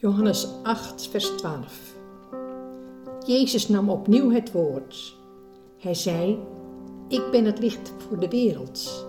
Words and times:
Johannes 0.00 0.48
8, 0.62 1.08
vers 1.08 1.26
12. 1.26 1.94
Jezus 3.26 3.68
nam 3.68 3.90
opnieuw 3.90 4.30
het 4.30 4.52
woord. 4.52 5.16
Hij 5.78 5.94
zei: 5.94 6.38
Ik 7.08 7.30
ben 7.30 7.44
het 7.44 7.58
licht 7.58 7.92
voor 8.08 8.18
de 8.18 8.28
wereld. 8.28 9.06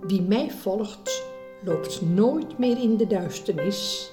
Wie 0.00 0.22
mij 0.22 0.50
volgt, 0.50 1.22
loopt 1.64 2.02
nooit 2.02 2.58
meer 2.58 2.78
in 2.82 2.96
de 2.96 3.06
duisternis, 3.06 4.12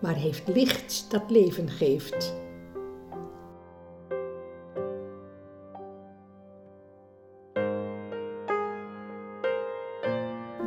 maar 0.00 0.14
heeft 0.14 0.48
licht 0.48 1.06
dat 1.10 1.30
leven 1.30 1.68
geeft. 1.68 2.34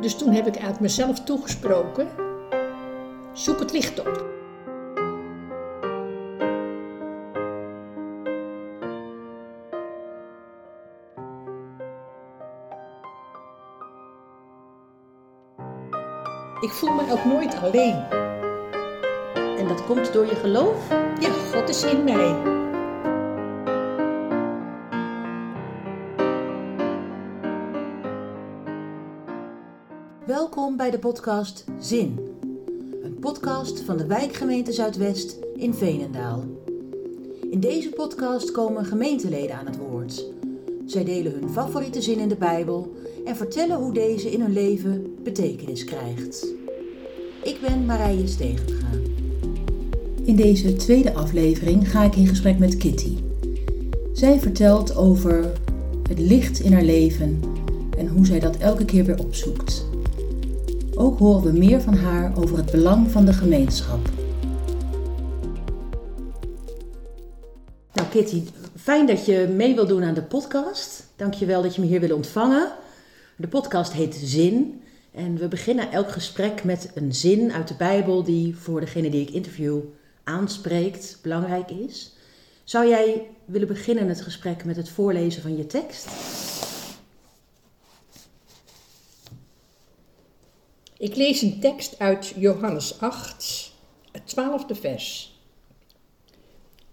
Dus 0.00 0.16
toen 0.16 0.32
heb 0.32 0.46
ik 0.46 0.58
uit 0.58 0.80
mezelf 0.80 1.24
toegesproken: 1.24 2.08
zoek 3.32 3.58
het 3.58 3.72
licht 3.72 4.00
op. 4.00 4.32
ook 17.12 17.24
nooit 17.24 17.54
alleen. 17.62 18.04
En 19.58 19.68
dat 19.68 19.84
komt 19.84 20.12
door 20.12 20.26
je 20.26 20.34
geloof? 20.34 20.88
Ja, 21.20 21.30
God 21.30 21.68
is 21.68 21.82
in 21.82 22.04
mij. 22.04 22.36
Welkom 30.26 30.76
bij 30.76 30.90
de 30.90 30.98
podcast 30.98 31.64
Zin. 31.78 32.18
Een 33.02 33.16
podcast 33.20 33.80
van 33.80 33.96
de 33.96 34.06
wijkgemeente 34.06 34.72
Zuidwest 34.72 35.36
in 35.56 35.74
Veenendaal. 35.74 36.44
In 37.50 37.60
deze 37.60 37.90
podcast 37.90 38.50
komen 38.50 38.84
gemeenteleden 38.84 39.56
aan 39.56 39.66
het 39.66 39.76
woord. 39.76 40.26
Zij 40.86 41.04
delen 41.04 41.32
hun 41.32 41.48
favoriete 41.50 42.02
zin 42.02 42.18
in 42.18 42.28
de 42.28 42.36
Bijbel 42.36 42.92
en 43.24 43.36
vertellen 43.36 43.76
hoe 43.76 43.92
deze 43.92 44.30
in 44.30 44.40
hun 44.40 44.52
leven 44.52 45.16
betekenis 45.22 45.84
krijgt. 45.84 46.61
Ik 47.42 47.60
ben 47.60 47.86
Marije 47.86 48.26
Stegenga. 48.26 48.86
In 50.24 50.36
deze 50.36 50.76
tweede 50.76 51.14
aflevering 51.14 51.90
ga 51.90 52.04
ik 52.04 52.16
in 52.16 52.26
gesprek 52.26 52.58
met 52.58 52.76
Kitty. 52.76 53.16
Zij 54.12 54.40
vertelt 54.40 54.96
over 54.96 55.52
het 56.08 56.18
licht 56.18 56.60
in 56.60 56.72
haar 56.72 56.82
leven 56.82 57.40
en 57.98 58.08
hoe 58.08 58.26
zij 58.26 58.40
dat 58.40 58.56
elke 58.56 58.84
keer 58.84 59.04
weer 59.04 59.18
opzoekt. 59.18 59.84
Ook 60.94 61.18
horen 61.18 61.52
we 61.52 61.58
meer 61.58 61.80
van 61.80 61.94
haar 61.94 62.36
over 62.36 62.56
het 62.56 62.70
belang 62.70 63.10
van 63.10 63.24
de 63.24 63.32
gemeenschap. 63.32 64.08
Nou 67.92 68.08
Kitty, 68.08 68.42
fijn 68.76 69.06
dat 69.06 69.26
je 69.26 69.52
mee 69.56 69.74
wil 69.74 69.86
doen 69.86 70.02
aan 70.02 70.14
de 70.14 70.22
podcast. 70.22 71.06
Dank 71.16 71.34
je 71.34 71.46
wel 71.46 71.62
dat 71.62 71.74
je 71.74 71.80
me 71.80 71.86
hier 71.86 72.00
wil 72.00 72.16
ontvangen. 72.16 72.72
De 73.36 73.48
podcast 73.48 73.92
heet 73.92 74.20
Zin 74.24 74.80
en 75.12 75.36
we 75.36 75.48
beginnen 75.48 75.90
elk 75.90 76.10
gesprek 76.10 76.64
met 76.64 76.90
een 76.94 77.14
zin 77.14 77.52
uit 77.52 77.68
de 77.68 77.74
Bijbel 77.74 78.22
die 78.22 78.56
voor 78.56 78.80
degene 78.80 79.10
die 79.10 79.22
ik 79.22 79.30
interview 79.30 79.80
aanspreekt, 80.24 81.18
belangrijk 81.22 81.70
is. 81.70 82.12
Zou 82.64 82.88
jij 82.88 83.26
willen 83.44 83.68
beginnen 83.68 84.08
het 84.08 84.20
gesprek 84.20 84.64
met 84.64 84.76
het 84.76 84.88
voorlezen 84.88 85.42
van 85.42 85.56
je 85.56 85.66
tekst? 85.66 86.08
Ik 90.96 91.16
lees 91.16 91.42
een 91.42 91.60
tekst 91.60 91.98
uit 91.98 92.32
Johannes 92.36 93.00
8, 93.00 93.72
het 94.12 94.26
twaalfde 94.26 94.74
vers. 94.74 95.36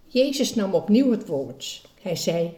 Jezus 0.08 0.56
nam 0.56 0.74
opnieuw 0.74 1.12
het 1.12 1.28
woord. 1.28 1.82
Hij 2.02 2.16
zei: 2.16 2.54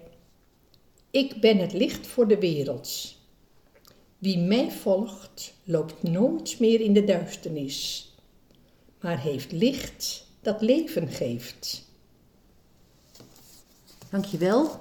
Ik 1.11 1.42
ben 1.42 1.58
het 1.58 1.73
licht 1.73 2.08
voor 2.08 2.28
de 2.28 2.39
wereld. 2.39 3.16
Wie 4.21 4.37
mij 4.37 4.71
volgt, 4.71 5.54
loopt 5.64 6.04
nooit 6.04 6.59
meer 6.59 6.82
in 6.82 6.93
de 6.93 7.04
duisternis, 7.04 8.09
maar 8.99 9.20
heeft 9.20 9.52
licht 9.52 10.26
dat 10.42 10.61
leven 10.61 11.08
geeft. 11.08 11.86
Dankjewel. 14.10 14.80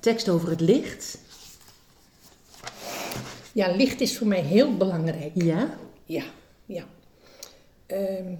Tekst 0.00 0.28
over 0.28 0.48
het 0.50 0.60
licht. 0.60 1.18
Ja, 3.52 3.76
licht 3.76 4.00
is 4.00 4.18
voor 4.18 4.26
mij 4.26 4.42
heel 4.42 4.76
belangrijk. 4.76 5.32
Ja? 5.34 5.78
Ja, 6.04 6.24
ja. 6.66 6.84
Ehm, 7.86 8.34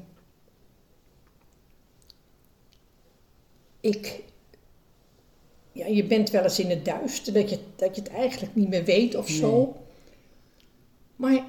ik, 3.80 4.22
ja, 5.76 5.87
je 5.87 6.04
bent 6.04 6.31
wel 6.31 6.42
eens 6.42 6.59
in 6.59 6.70
het 6.70 6.84
duister, 6.84 7.32
dat 7.32 7.50
je, 7.50 7.59
dat 7.76 7.97
je 7.97 8.03
het 8.03 8.10
eigenlijk 8.10 8.54
niet 8.54 8.69
meer 8.69 8.84
weet 8.84 9.14
of 9.14 9.28
zo. 9.28 9.76
Maar 11.16 11.44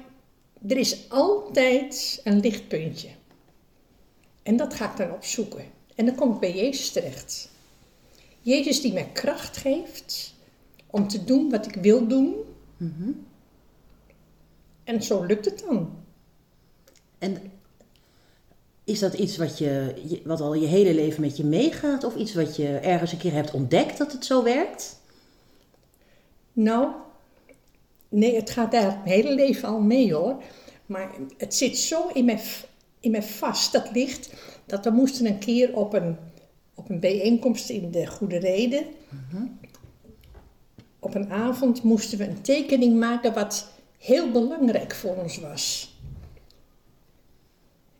er 0.68 0.76
is 0.76 1.10
altijd 1.10 2.20
een 2.24 2.40
lichtpuntje. 2.40 3.08
En 4.42 4.56
dat 4.56 4.74
ga 4.74 4.90
ik 4.90 4.96
dan 4.96 5.12
opzoeken. 5.12 5.64
En 5.94 6.06
dan 6.06 6.14
kom 6.14 6.32
ik 6.32 6.40
bij 6.40 6.54
Jezus 6.54 6.90
terecht. 6.90 7.50
Jezus 8.40 8.80
die 8.80 8.92
mij 8.92 9.10
kracht 9.12 9.56
geeft 9.56 10.34
om 10.86 11.08
te 11.08 11.24
doen 11.24 11.50
wat 11.50 11.66
ik 11.66 11.74
wil 11.74 12.06
doen. 12.06 12.34
Mhm. 12.76 13.10
En 14.84 15.02
zo 15.02 15.24
lukt 15.24 15.44
het 15.44 15.64
dan. 15.68 15.90
En 17.18 17.52
is 18.88 18.98
dat 18.98 19.14
iets 19.14 19.36
wat, 19.36 19.58
je, 19.58 19.94
wat 20.24 20.40
al 20.40 20.54
je 20.54 20.66
hele 20.66 20.94
leven 20.94 21.20
met 21.20 21.36
je 21.36 21.44
meegaat? 21.44 22.04
Of 22.04 22.14
iets 22.14 22.34
wat 22.34 22.56
je 22.56 22.68
ergens 22.68 23.12
een 23.12 23.18
keer 23.18 23.32
hebt 23.32 23.54
ontdekt 23.54 23.98
dat 23.98 24.12
het 24.12 24.24
zo 24.24 24.42
werkt? 24.42 25.00
Nou, 26.52 26.88
nee, 28.08 28.34
het 28.34 28.50
gaat 28.50 28.72
eigenlijk 28.72 29.04
mijn 29.04 29.16
hele 29.16 29.34
leven 29.34 29.68
al 29.68 29.80
mee 29.80 30.14
hoor. 30.14 30.42
Maar 30.86 31.10
het 31.36 31.54
zit 31.54 31.78
zo 31.78 32.08
in 32.12 32.24
mij, 32.24 32.40
in 33.00 33.10
mij 33.10 33.22
vast, 33.22 33.72
dat 33.72 33.90
licht, 33.92 34.32
dat 34.66 34.84
we 34.84 34.90
moesten 34.90 35.26
een 35.26 35.38
keer 35.38 35.76
op 35.76 35.92
een, 35.92 36.16
op 36.74 36.90
een 36.90 37.00
bijeenkomst 37.00 37.68
in 37.68 37.90
de 37.90 38.06
Goede 38.06 38.38
Reden. 38.38 38.84
Op 40.98 41.14
een 41.14 41.30
avond 41.30 41.82
moesten 41.82 42.18
we 42.18 42.28
een 42.28 42.42
tekening 42.42 42.98
maken 42.98 43.34
wat 43.34 43.68
heel 43.98 44.30
belangrijk 44.30 44.94
voor 44.94 45.16
ons 45.16 45.38
was. 45.38 45.96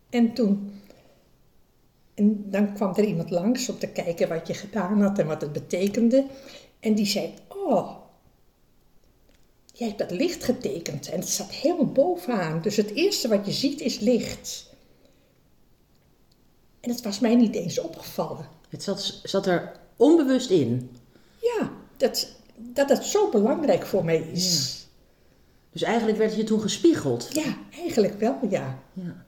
En 0.09 0.33
toen, 0.33 0.78
en 2.19 2.45
dan 2.49 2.73
kwam 2.73 2.93
er 2.95 3.03
iemand 3.03 3.29
langs 3.29 3.69
om 3.69 3.77
te 3.77 3.87
kijken 3.87 4.27
wat 4.27 4.47
je 4.47 4.53
gedaan 4.53 5.01
had 5.01 5.19
en 5.19 5.27
wat 5.27 5.41
het 5.41 5.53
betekende. 5.53 6.25
En 6.79 6.95
die 6.95 7.05
zei, 7.05 7.33
oh, 7.47 7.97
Jij 9.79 9.87
hebt 9.87 9.99
dat 9.99 10.11
licht 10.11 10.43
getekend 10.43 11.09
en 11.09 11.19
het 11.19 11.29
staat 11.29 11.51
helemaal 11.51 11.85
bovenaan. 11.85 12.61
Dus 12.61 12.75
het 12.75 12.91
eerste 12.91 13.27
wat 13.27 13.45
je 13.45 13.51
ziet 13.51 13.81
is 13.81 13.99
licht. 13.99 14.69
En 16.79 16.89
het 16.89 17.01
was 17.01 17.19
mij 17.19 17.35
niet 17.35 17.55
eens 17.55 17.79
opgevallen. 17.79 18.47
Het 18.69 18.83
zat, 18.83 19.19
zat 19.23 19.45
er 19.45 19.79
onbewust 19.95 20.49
in. 20.49 20.97
Ja, 21.41 21.71
dat, 21.97 22.35
dat 22.55 22.89
het 22.89 23.03
zo 23.03 23.29
belangrijk 23.29 23.85
voor 23.85 24.05
mij 24.05 24.19
is. 24.19 24.77
Dus 25.71 25.81
eigenlijk 25.81 26.17
werd 26.17 26.35
je 26.35 26.43
toen 26.43 26.61
gespiegeld. 26.61 27.27
Ja, 27.33 27.57
eigenlijk 27.71 28.19
wel, 28.19 28.37
ja. 28.49 28.79
Ja, 28.93 29.25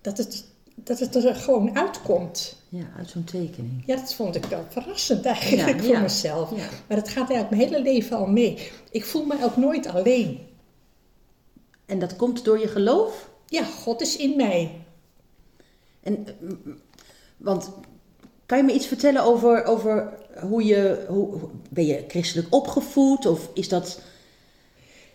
Dat 0.00 0.18
het, 0.18 0.44
dat 0.74 0.98
het 0.98 1.14
er 1.14 1.34
gewoon 1.34 1.76
uitkomt. 1.78 2.56
ja 2.68 2.84
uit 2.96 3.10
zo'n 3.10 3.24
tekening. 3.24 3.82
Ja, 3.86 3.96
dat 3.96 4.14
vond 4.14 4.34
ik 4.34 4.44
wel 4.44 4.64
verrassend 4.68 5.24
eigenlijk 5.26 5.76
Ja, 5.78 5.84
voor 5.84 5.94
ja. 5.94 6.00
mezelf. 6.00 6.50
Ja. 6.50 6.68
Maar 6.88 6.96
het 6.96 7.08
gaat 7.08 7.30
eigenlijk 7.30 7.50
mijn 7.50 7.62
hele 7.72 7.82
leven 7.82 8.16
al 8.16 8.26
mee. 8.26 8.70
Ik 8.90 9.04
voel 9.04 9.24
me 9.24 9.44
ook 9.44 9.56
nooit 9.56 9.86
alleen. 9.86 10.38
En 11.86 11.98
dat 11.98 12.16
komt 12.16 12.44
door 12.44 12.58
je 12.58 12.68
geloof? 12.68 13.30
Ja, 13.46 13.64
God 13.64 14.00
is 14.00 14.16
in 14.16 14.36
mij. 14.36 14.70
En, 16.00 16.26
eh, 16.26 16.34
want 17.36 17.70
kan 18.46 18.58
je 18.58 18.64
me 18.64 18.72
iets 18.72 18.86
vertellen 18.86 19.22
over, 19.22 19.64
over 19.64 20.12
hoe 20.40 20.64
je. 20.64 21.04
Hoe- 21.08 21.40
ben 21.70 21.86
je 21.86 22.04
christelijk 22.08 22.54
opgevoed? 22.54 23.26
Of 23.26 23.48
is 23.54 23.68
dat. 23.68 24.00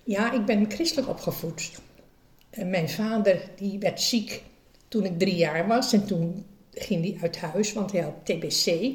Ja, 0.03 0.31
ik 0.31 0.45
ben 0.45 0.71
christelijk 0.71 1.09
opgevoed. 1.09 1.71
En 2.49 2.69
mijn 2.69 2.89
vader 2.89 3.41
die 3.55 3.79
werd 3.79 4.01
ziek 4.01 4.43
toen 4.89 5.05
ik 5.05 5.19
drie 5.19 5.35
jaar 5.35 5.67
was 5.67 5.93
en 5.93 6.05
toen 6.05 6.45
ging 6.71 7.03
hij 7.03 7.17
uit 7.21 7.37
huis, 7.37 7.73
want 7.73 7.91
hij 7.91 8.01
had 8.01 8.13
TBC. 8.25 8.91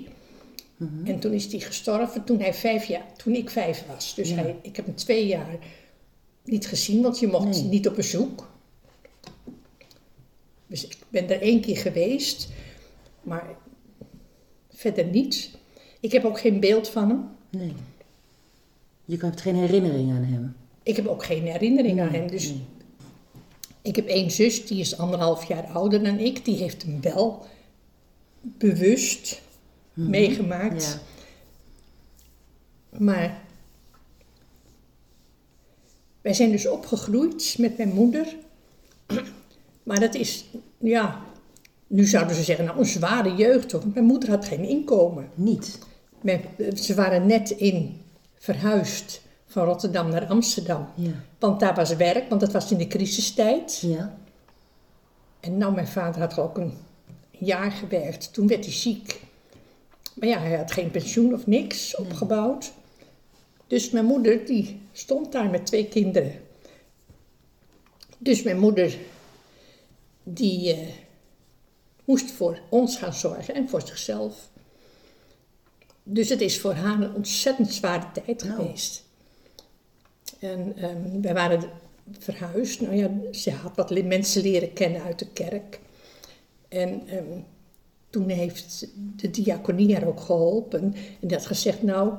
En 1.04 1.18
toen 1.18 1.32
is 1.32 1.46
hij 1.52 1.60
gestorven 1.60 2.24
toen, 2.24 2.40
hij 2.40 2.54
vijf 2.54 2.84
jaar, 2.84 3.06
toen 3.16 3.34
ik 3.34 3.50
vijf 3.50 3.84
was. 3.86 4.14
Dus 4.14 4.28
Ja. 4.28 4.34
hij, 4.34 4.56
ik 4.62 4.76
heb 4.76 4.86
hem 4.86 4.94
twee 4.94 5.26
jaar 5.26 5.56
niet 6.44 6.66
gezien, 6.66 7.02
want 7.02 7.18
je 7.18 7.26
mocht 7.26 7.44
Nee. 7.44 7.62
niet 7.62 7.88
op 7.88 7.94
bezoek. 7.96 8.50
Dus 10.66 10.84
ik 10.86 10.96
ben 11.08 11.30
er 11.30 11.40
één 11.40 11.60
keer 11.60 11.76
geweest, 11.76 12.48
maar 13.22 13.56
verder 14.70 15.04
niet. 15.06 15.50
Ik 16.00 16.12
heb 16.12 16.24
ook 16.24 16.40
geen 16.40 16.60
beeld 16.60 16.88
van 16.88 17.08
hem. 17.08 17.24
Nee. 17.50 17.72
Je 19.04 19.16
hebt 19.20 19.40
geen 19.40 19.56
herinnering 19.56 20.10
aan 20.10 20.24
hem. 20.24 20.56
Ik 20.82 20.96
heb 20.96 21.06
ook 21.06 21.24
geen 21.24 21.42
herinnering 21.46 22.00
aan 22.00 22.08
hem. 22.12 22.26
Dus 22.30 22.48
Nee. 22.48 22.60
Ik 23.84 23.96
heb 23.96 24.06
één 24.06 24.30
zus, 24.30 24.66
die 24.66 24.80
is 24.80 24.98
anderhalf 24.98 25.44
jaar 25.48 25.64
ouder 25.64 26.02
dan 26.02 26.18
ik. 26.18 26.44
Die 26.44 26.56
heeft 26.56 26.82
hem 26.82 27.00
wel 27.00 27.46
bewust 28.40 29.42
meegemaakt. 29.92 31.00
Ja. 32.90 32.98
Maar 32.98 33.42
wij 36.20 36.34
zijn 36.34 36.50
dus 36.50 36.68
opgegroeid 36.68 37.54
met 37.58 37.76
mijn 37.76 37.92
moeder. 37.92 38.36
Maar 39.82 40.00
dat 40.00 40.14
is, 40.14 40.44
ja, 40.78 41.22
nu 41.86 42.04
zouden 42.04 42.36
ze 42.36 42.42
zeggen, 42.42 42.64
nou 42.64 42.78
een 42.78 42.84
zware 42.86 43.34
jeugd 43.34 43.68
toch. 43.68 43.94
Mijn 43.94 44.06
moeder 44.06 44.28
had 44.28 44.44
geen 44.44 44.64
inkomen. 44.68 45.30
Niet. 45.34 45.78
Mijn- 46.20 46.44
ze 46.76 46.94
waren 46.94 47.26
net 47.26 47.50
in 47.50 48.00
verhuisd 48.38 49.22
van 49.54 49.64
Rotterdam 49.64 50.10
naar 50.10 50.26
Amsterdam. 50.26 50.88
Ja. 50.94 51.10
Want 51.38 51.60
daar 51.60 51.74
was 51.74 51.96
werk, 51.96 52.28
want 52.28 52.40
dat 52.40 52.52
was 52.52 52.70
in 52.70 52.78
de 52.78 52.86
crisistijd. 52.86 53.78
Ja. 53.80 54.18
En 55.40 55.58
nou, 55.58 55.74
mijn 55.74 55.86
vader 55.86 56.20
had 56.20 56.38
ook 56.38 56.58
een 56.58 56.72
jaar 57.30 57.72
gewerkt. 57.72 58.32
Toen 58.32 58.46
werd 58.46 58.64
hij 58.64 58.74
ziek. 58.74 59.20
Maar 60.14 60.28
ja, 60.28 60.38
hij 60.38 60.56
had 60.56 60.72
geen 60.72 60.90
pensioen 60.90 61.34
of 61.34 61.46
niks 61.46 61.96
opgebouwd. 61.96 62.72
Dus 63.66 63.90
mijn 63.90 64.04
moeder, 64.04 64.46
die 64.46 64.80
stond 64.92 65.32
daar 65.32 65.50
met 65.50 65.66
twee 65.66 65.88
kinderen. 65.88 66.40
Dus 68.18 68.42
mijn 68.42 68.58
moeder, 68.58 68.96
die 70.22 70.72
eh, 70.72 70.88
moest 72.04 72.30
voor 72.30 72.58
ons 72.70 72.96
gaan 72.96 73.14
zorgen 73.14 73.54
en 73.54 73.68
voor 73.68 73.80
zichzelf. 73.86 74.48
Dus 76.02 76.28
het 76.28 76.40
is 76.40 76.60
voor 76.60 76.74
haar 76.74 77.00
een 77.00 77.14
ontzettend 77.14 77.72
zware 77.72 78.06
tijd 78.24 78.44
Nou. 78.44 78.56
geweest. 78.56 79.03
En 80.44 80.72
ehm, 80.76 81.20
wij 81.20 81.34
waren 81.34 81.62
verhuisd. 82.18 82.80
Nou 82.80 82.94
ja, 82.94 83.10
ze 83.32 83.50
had 83.50 83.76
wat 83.76 84.04
mensen 84.04 84.42
leren 84.42 84.72
kennen 84.72 85.02
uit 85.02 85.18
de 85.18 85.28
kerk. 85.32 85.80
En 86.68 87.02
ehm, 87.08 87.40
toen 88.10 88.28
heeft 88.28 88.88
de 89.16 89.30
diaconie 89.30 89.94
haar 89.94 90.06
ook 90.06 90.20
geholpen. 90.20 90.80
En 90.80 90.94
die 91.20 91.36
had 91.36 91.46
gezegd, 91.46 91.82
nou, 91.82 92.12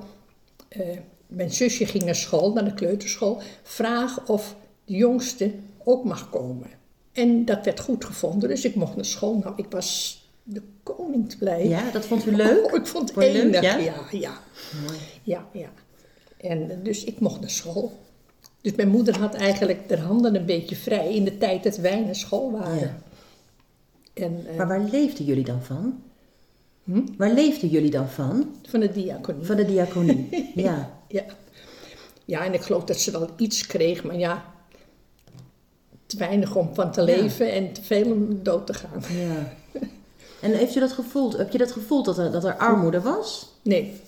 eh, 0.68 0.98
mijn 1.28 1.52
zusje 1.52 1.86
ging 1.86 2.04
naar 2.04 2.16
school, 2.16 2.54
naar 2.54 2.66
de 2.66 2.74
kleuterschool. 2.74 3.42
Vraag 3.64 4.28
of 4.28 4.56
de 4.86 4.96
jongste 4.96 5.52
ook 5.84 6.04
mag 6.04 6.30
komen. 6.30 6.70
En 7.12 7.46
dat 7.46 7.66
werd 7.66 7.80
goed 7.80 8.06
gevonden, 8.06 8.50
dus 8.50 8.66
ik 8.66 8.76
mocht 8.76 8.96
naar 8.96 9.06
school. 9.06 9.38
Nou, 9.38 9.54
ik 9.56 9.66
was 9.70 10.20
de 10.44 10.62
koning 10.84 11.30
te 11.30 11.38
blij. 11.38 11.68
Ja, 11.68 11.92
dat 11.92 12.06
vond 12.06 12.26
u 12.26 12.36
leuk? 12.36 12.66
Oh, 12.66 12.74
ik 12.74 12.88
vond 12.88 13.16
het 13.16 13.24
je 13.24 13.32
leuk, 13.32 13.44
enig, 13.44 13.62
ja? 13.62 13.78
ja, 13.78 13.94
ja. 14.12 14.40
Mooi. 14.86 15.00
Ja, 15.24 15.48
ja. 15.52 15.70
En 16.38 16.84
dus 16.84 17.04
ik 17.04 17.20
mocht 17.20 17.40
naar 17.40 17.50
school. 17.50 18.05
Dus 18.66 18.76
mijn 18.76 18.90
moeder 18.90 19.20
had 19.20 19.34
eigenlijk 19.34 19.90
de 19.90 19.98
handen 19.98 20.36
een 20.36 20.46
beetje 20.46 20.76
vrij 20.76 21.16
in 21.16 21.24
de 21.24 21.38
tijd 21.38 21.64
dat 21.64 21.78
wij 21.78 22.04
naar 22.04 22.16
school 22.16 22.52
waren. 22.52 22.80
Ja. 22.80 22.98
En 24.14 24.46
eh, 24.48 24.58
Maar 24.58 24.68
waar 24.68 24.84
leefden 24.92 25.26
jullie 25.26 25.44
dan 25.44 25.64
van? 25.64 26.02
Hm? 26.84 27.02
Waar 27.18 27.34
leefden 27.34 27.70
jullie 27.70 27.90
dan 27.90 28.10
van? 28.10 28.56
van 28.68 28.80
de 28.80 28.92
diaconie. 28.92 29.46
Van 29.46 29.56
de 29.56 29.66
diaconie. 29.66 30.28
ja. 30.56 31.00
Ja. 31.08 31.24
ja, 32.26 32.46
en 32.46 32.54
ik 32.54 32.62
geloof 32.62 32.84
dat 32.84 33.00
ze 33.00 33.12
wel 33.12 33.30
iets 33.38 33.68
kreeg, 33.68 34.04
maar 34.04 34.18
ja, 34.18 34.46
te 36.06 36.18
weinig 36.18 36.56
om 36.56 36.70
van 36.74 36.92
te 36.92 37.02
Ja. 37.02 37.06
leven 37.06 37.52
en 37.52 37.74
te 37.74 37.82
veel 37.84 38.12
om 38.12 38.44
dood 38.44 38.68
te 38.68 38.74
gaan. 38.74 39.02
ja. 39.26 39.54
En 40.42 40.52
heeft 40.52 40.76
u 40.76 40.80
dat 40.80 40.92
gevoeld? 40.92 41.38
Heb 41.38 41.52
je 41.52 41.58
dat 41.58 41.72
gevoeld 41.72 42.06
dat 42.06 42.18
er, 42.18 42.32
dat 42.32 42.44
er 42.44 42.58
armoede 42.58 43.02
was? 43.02 43.48
Nee, 43.62 44.02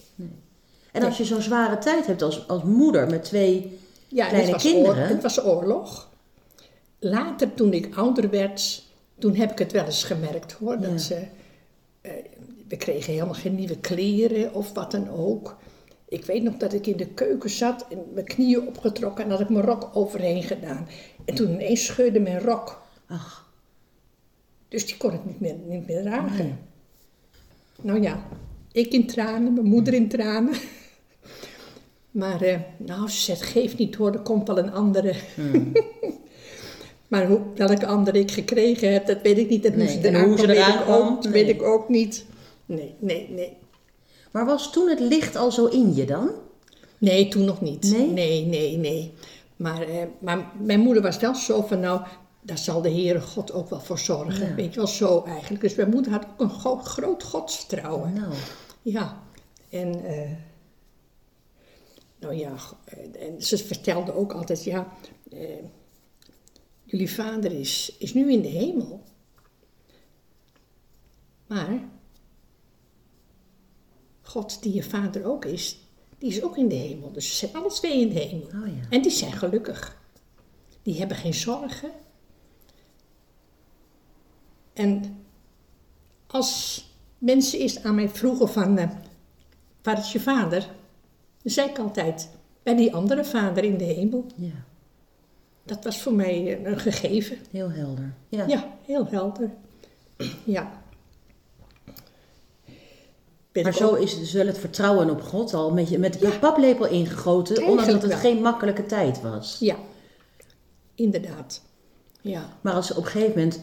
En 0.91 1.03
als 1.03 1.17
je 1.17 1.25
zo'n 1.25 1.41
zware 1.41 1.77
tijd 1.77 2.05
hebt 2.05 2.21
als, 2.21 2.47
als 2.47 2.63
moeder 2.63 3.07
met 3.09 3.23
twee 3.23 3.77
ja, 4.07 4.27
kleine 4.27 4.51
het 4.51 4.51
was, 4.63 4.71
kinderen. 4.71 5.07
het 5.07 5.21
was 5.21 5.43
oorlog. 5.45 6.09
Later, 6.99 7.53
toen 7.53 7.73
ik 7.73 7.95
ouder 7.95 8.29
werd, 8.29 8.83
toen 9.19 9.35
heb 9.35 9.51
ik 9.51 9.59
het 9.59 9.71
wel 9.71 9.85
eens 9.85 10.03
gemerkt 10.03 10.51
hoor. 10.51 10.79
Dat 10.79 10.91
Ja. 10.91 10.97
ze, 10.97 11.27
eh, 12.01 12.11
we 12.67 12.77
kregen 12.77 13.13
helemaal 13.13 13.33
geen 13.33 13.55
nieuwe 13.55 13.79
kleren 13.79 14.53
of 14.53 14.73
wat 14.73 14.91
dan 14.91 15.09
ook. 15.09 15.57
Ik 16.09 16.25
weet 16.25 16.43
nog 16.43 16.57
dat 16.57 16.73
ik 16.73 16.87
in 16.87 16.97
de 16.97 17.07
keuken 17.07 17.49
zat 17.49 17.85
en 17.89 18.03
mijn 18.13 18.25
knieën 18.25 18.67
opgetrokken 18.67 19.23
en 19.23 19.29
had 19.31 19.39
ik 19.39 19.49
mijn 19.49 19.65
rok 19.65 19.89
overheen 19.93 20.43
gedaan. 20.43 20.87
En 21.25 21.35
toen 21.35 21.51
ineens 21.51 21.85
scheurde 21.85 22.19
mijn 22.19 22.39
rok. 22.39 22.81
Ach, 23.07 23.49
Dus 24.67 24.85
die 24.85 24.97
kon 24.97 25.13
ik 25.13 25.25
niet 25.25 25.39
meer, 25.39 25.55
niet 25.67 25.87
meer 25.87 26.01
dragen. 26.01 26.45
Nee. 26.45 26.53
Nou 27.81 28.01
ja, 28.01 28.23
ik 28.71 28.91
in 28.93 29.07
tranen, 29.07 29.53
mijn 29.53 29.65
moeder 29.65 29.93
in 29.93 30.09
tranen. 30.09 30.53
Maar 32.17 32.41
eh, 32.41 32.59
nou, 32.77 33.09
ze 33.09 33.19
zegt, 33.21 33.41
geef 33.41 33.77
niet 33.77 33.95
hoor, 33.95 34.11
er 34.13 34.19
komt 34.19 34.47
wel 34.47 34.57
een 34.57 34.71
andere. 34.73 35.13
Hmm. 35.35 35.71
maar 37.07 37.27
hoe, 37.27 37.39
welke 37.55 37.85
andere 37.85 38.19
ik 38.19 38.31
gekregen 38.31 38.93
heb, 38.93 39.05
dat 39.05 39.21
weet 39.21 39.37
ik 39.37 39.49
niet. 39.49 39.63
Dat 39.63 39.75
Nee, 39.75 39.87
hoe 39.87 39.97
ze 39.97 40.03
en 40.03 40.09
eraan 40.09 40.27
hoe 40.27 40.37
ze 40.37 40.47
weet 40.47 40.67
ik 40.67 40.87
ook, 40.89 41.23
nee. 41.23 41.31
weet 41.33 41.47
ik 41.49 41.61
ook 41.63 41.89
niet. 41.89 42.25
Nee, 42.65 42.95
nee, 42.99 43.29
nee. 43.29 43.57
Maar 44.31 44.45
was 44.45 44.71
toen 44.71 44.89
het 44.89 44.99
licht 44.99 45.35
al 45.35 45.51
zo 45.51 45.65
in 45.65 45.95
je 45.95 46.05
dan? 46.05 46.29
Nee, 46.97 47.27
toen 47.27 47.45
nog 47.45 47.61
niet. 47.61 47.91
Nee? 47.97 48.07
Nee, 48.09 48.45
nee, 48.45 48.77
nee. 48.77 49.13
Maar, 49.55 49.81
eh, 49.81 50.03
maar 50.19 50.51
mijn 50.61 50.79
moeder 50.79 51.03
was 51.03 51.17
wel 51.17 51.35
zo 51.35 51.61
van, 51.61 51.79
nou, 51.79 52.01
daar 52.41 52.57
zal 52.57 52.81
de 52.81 52.91
Heere 52.91 53.21
God 53.21 53.53
ook 53.53 53.69
wel 53.69 53.79
voor 53.79 53.99
zorgen. 53.99 54.47
Ja. 54.49 54.55
Weet 54.55 54.73
je 54.73 54.79
wel, 54.79 54.87
zo 54.87 55.23
eigenlijk. 55.27 55.61
Dus 55.61 55.75
mijn 55.75 55.89
moeder 55.89 56.11
had 56.11 56.25
ook 56.25 56.39
een 56.39 56.49
gro- 56.59 56.75
groot 56.83 57.23
godsvertrouwen. 57.23 58.13
Nou, 58.13 58.33
Ja, 58.81 59.21
en 59.69 60.05
eh, 60.05 60.29
nou 62.19 62.33
ja, 62.33 62.55
eh, 62.85 63.27
en 63.27 63.41
ze 63.41 63.57
vertelde 63.57 64.13
ook 64.13 64.33
altijd, 64.33 64.63
ja, 64.63 64.93
eh, 65.29 65.63
jullie 66.83 67.11
vader 67.11 67.51
is, 67.51 67.95
is 67.99 68.13
nu 68.13 68.31
in 68.31 68.41
de 68.41 68.47
hemel. 68.47 69.03
Maar 71.47 71.89
God 74.21 74.63
die 74.63 74.73
je 74.73 74.83
vader 74.83 75.25
ook 75.25 75.45
is, 75.45 75.79
die 76.17 76.29
is 76.29 76.43
ook 76.43 76.57
in 76.57 76.67
de 76.67 76.75
hemel. 76.75 77.11
Dus 77.11 77.29
ze 77.29 77.35
zijn 77.35 77.55
alle 77.55 77.71
twee 77.71 78.01
in 78.01 78.09
de 78.09 78.19
hemel. 78.19 78.47
oh 78.47 78.67
ja. 78.67 78.89
En 78.89 79.01
die 79.01 79.11
zijn 79.11 79.31
gelukkig. 79.31 80.01
Die 80.81 80.97
hebben 80.97 81.17
geen 81.17 81.33
zorgen. 81.33 81.91
En 84.73 85.23
als 86.27 86.83
mensen 87.17 87.59
eerst 87.59 87.83
aan 87.83 87.95
mij 87.95 88.09
vroegen 88.09 88.49
van, 88.49 88.77
eh, 88.77 88.89
waar 89.83 89.97
is 89.97 90.11
je 90.11 90.19
vader? 90.19 90.69
Dan 91.47 91.55
zei 91.55 91.69
ik 91.69 91.79
altijd, 91.79 92.29
bij 92.63 92.75
die 92.75 92.93
andere 92.93 93.25
vader 93.25 93.63
in 93.63 93.77
de 93.77 93.83
hemel. 93.83 94.25
Ja, 94.35 94.51
Dat 95.63 95.83
was 95.83 96.01
voor 96.01 96.13
mij 96.13 96.57
eh, 96.63 96.71
een 96.71 96.79
gegeven. 96.79 97.37
heel 97.51 97.71
helder. 97.71 98.13
Ja. 98.29 98.45
Ja, 98.47 98.73
heel 98.85 99.07
helder. 99.07 99.49
Ja. 100.43 100.81
Ben 103.51 103.63
Maar 103.63 103.73
zo 103.73 103.89
ook- 103.89 103.97
is 103.97 104.17
dus 104.19 104.31
wel 104.33 104.45
het 104.47 104.57
vertrouwen 104.57 105.09
op 105.09 105.21
God 105.21 105.53
al 105.53 105.71
met 105.73 105.89
je, 105.89 105.99
met 105.99 106.19
je 106.19 106.37
paplepel 106.39 106.85
ingegoten, 106.87 107.55
ondanks 107.57 107.67
dat 107.67 107.87
Eigenlijk 107.87 108.13
het 108.13 108.21
wel. 108.21 108.31
geen 108.31 108.41
makkelijke 108.41 108.85
tijd 108.85 109.21
was. 109.21 109.57
Ja, 109.59 109.75
inderdaad. 110.95 111.61
Ja. 112.21 112.49
Maar 112.61 112.73
als 112.73 112.91
op 112.91 112.97
een 113.05 113.11
gegeven 113.11 113.37
moment 113.37 113.61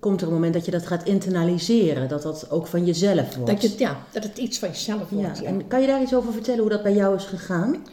komt 0.00 0.20
er 0.20 0.26
een 0.26 0.32
moment 0.32 0.54
dat 0.54 0.64
je 0.64 0.70
dat 0.70 0.86
gaat 0.86 1.04
internaliseren, 1.06 2.08
dat 2.08 2.22
dat 2.22 2.50
ook 2.50 2.66
van 2.66 2.84
jezelf 2.84 3.34
wordt. 3.36 3.50
Dat, 3.50 3.62
je, 3.62 3.74
ja, 3.78 4.04
dat 4.12 4.22
het 4.22 4.38
iets 4.38 4.58
van 4.58 4.68
jezelf 4.68 5.08
wordt. 5.10 5.36
ja. 5.38 5.42
ja. 5.42 5.48
En 5.48 5.66
kan 5.68 5.80
je 5.80 5.86
daar 5.86 6.02
iets 6.02 6.14
over 6.14 6.32
vertellen 6.32 6.60
hoe 6.60 6.70
dat 6.70 6.82
bij 6.82 6.94
jou 6.94 7.16
is 7.16 7.24
gegaan? 7.24 7.84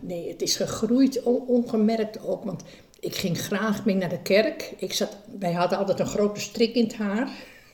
Nee, 0.00 0.28
het 0.28 0.42
is 0.42 0.56
gegroeid, 0.56 1.22
on- 1.22 1.46
ongemerkt 1.46 2.22
ook. 2.26 2.44
Want 2.44 2.62
ik 3.00 3.14
ging 3.16 3.38
graag 3.38 3.84
mee 3.84 3.94
naar 3.94 4.08
de 4.08 4.22
kerk. 4.22 4.72
Ik 4.76 4.92
zat, 4.92 5.16
wij 5.38 5.52
hadden 5.52 5.78
altijd 5.78 6.00
een 6.00 6.06
grote 6.06 6.40
strik 6.40 6.74
in 6.74 6.84
het 6.84 6.94
haar. 6.96 7.28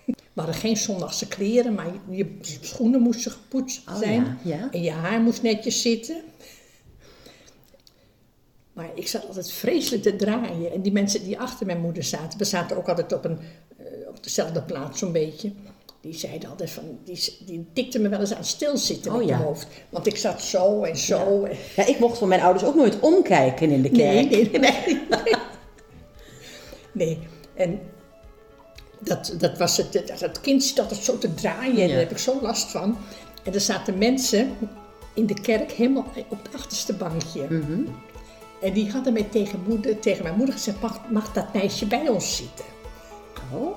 We 0.07 0.41
hadden 0.41 0.55
geen 0.55 0.77
zondagse 0.77 1.29
kleren, 1.29 1.75
maar 1.75 1.87
je, 2.11 2.17
je 2.17 2.37
schoenen 2.61 3.01
moesten 3.01 3.31
gepoetst 3.33 3.89
Oh, 3.89 3.97
zijn. 3.99 4.39
ja, 4.45 4.55
ja. 4.57 4.69
En 4.71 4.83
je 4.83 4.91
haar 4.91 5.21
moest 5.21 5.43
netjes 5.43 5.83
zitten. 5.83 6.23
Maar 8.75 8.91
ik 8.95 9.09
zat 9.09 9.27
altijd 9.27 9.53
vreselijk 9.53 10.03
te 10.03 10.17
draaien. 10.17 10.73
En 10.73 10.83
die 10.83 10.93
mensen 10.93 11.25
die 11.25 11.39
achter 11.39 11.67
mijn 11.67 11.81
moeder 11.81 12.03
zaten, 12.03 12.39
we 12.39 12.45
zaten 12.45 12.77
ook 12.77 12.89
altijd 12.89 13.13
op, 13.13 13.25
een, 13.25 13.39
eh, 13.77 13.85
op 14.09 14.23
dezelfde 14.23 14.63
plaats 14.63 14.99
zo'n 14.99 15.13
beetje. 15.13 15.53
Die 16.01 16.15
zeiden 16.15 16.49
altijd 16.49 16.71
van, 16.71 16.99
die, 17.05 17.37
die 17.47 17.67
tikten 17.73 18.03
me 18.03 18.09
wel 18.09 18.21
eens 18.21 18.35
aan 18.35 18.45
stilzitten 18.45 19.13
Oh, 19.13 19.19
met 19.19 19.27
ja. 19.29 19.37
mijn 19.37 19.49
hoofd. 19.49 19.67
Want 19.91 20.07
ik 20.07 20.17
zat 20.17 20.43
zo 20.43 20.83
en 20.83 20.97
zo. 20.97 21.45
en- 21.45 21.57
Ja, 21.77 21.87
ik 21.87 21.99
mocht 21.99 22.19
van 22.19 22.29
mijn 22.29 22.41
ouders 22.41 22.65
ook 22.65 22.75
nooit 22.75 23.01
omkijken 23.01 23.71
in 23.71 23.83
de 23.83 23.91
kerk. 23.91 24.31
Nee, 24.31 24.51
nee, 24.51 24.59
nee. 24.61 25.35
nee. 26.93 27.19
En 27.55 27.81
dat, 29.01 29.35
dat 29.39 29.59
was 29.59 29.77
het, 29.77 29.93
dat, 29.93 30.19
dat 30.19 30.41
kind 30.41 30.65
zit 30.65 30.79
altijd 30.81 31.01
zo 31.01 31.19
te 31.19 31.35
draaien 31.35 31.77
en 31.77 31.81
Ja. 31.83 31.89
daar 31.89 31.99
heb 31.99 32.11
ik 32.11 32.19
zo 32.19 32.39
last 32.43 32.71
van. 32.71 32.97
En 33.45 33.55
er 33.55 33.61
zaten 33.61 33.99
mensen 33.99 34.57
in 35.15 35.27
de 35.27 35.41
kerk 35.41 35.73
helemaal 35.73 36.07
op 36.29 36.43
het 36.43 36.55
achterste 36.55 36.93
bankje. 36.95 37.43
Mhm. 37.51 37.81
En 38.65 38.73
die 38.73 38.91
hadden 38.91 39.13
mij 39.13 39.23
tegen, 39.31 39.63
moeder, 39.69 39.99
tegen 39.99 40.23
mijn 40.23 40.35
moeder 40.37 40.55
gezegd, 40.55 40.81
mag, 40.81 41.01
mag 41.11 41.33
dat 41.33 41.53
meisje 41.53 41.87
bij 41.87 42.09
ons 42.09 42.37
zitten? 42.37 42.65
Oh, 43.53 43.77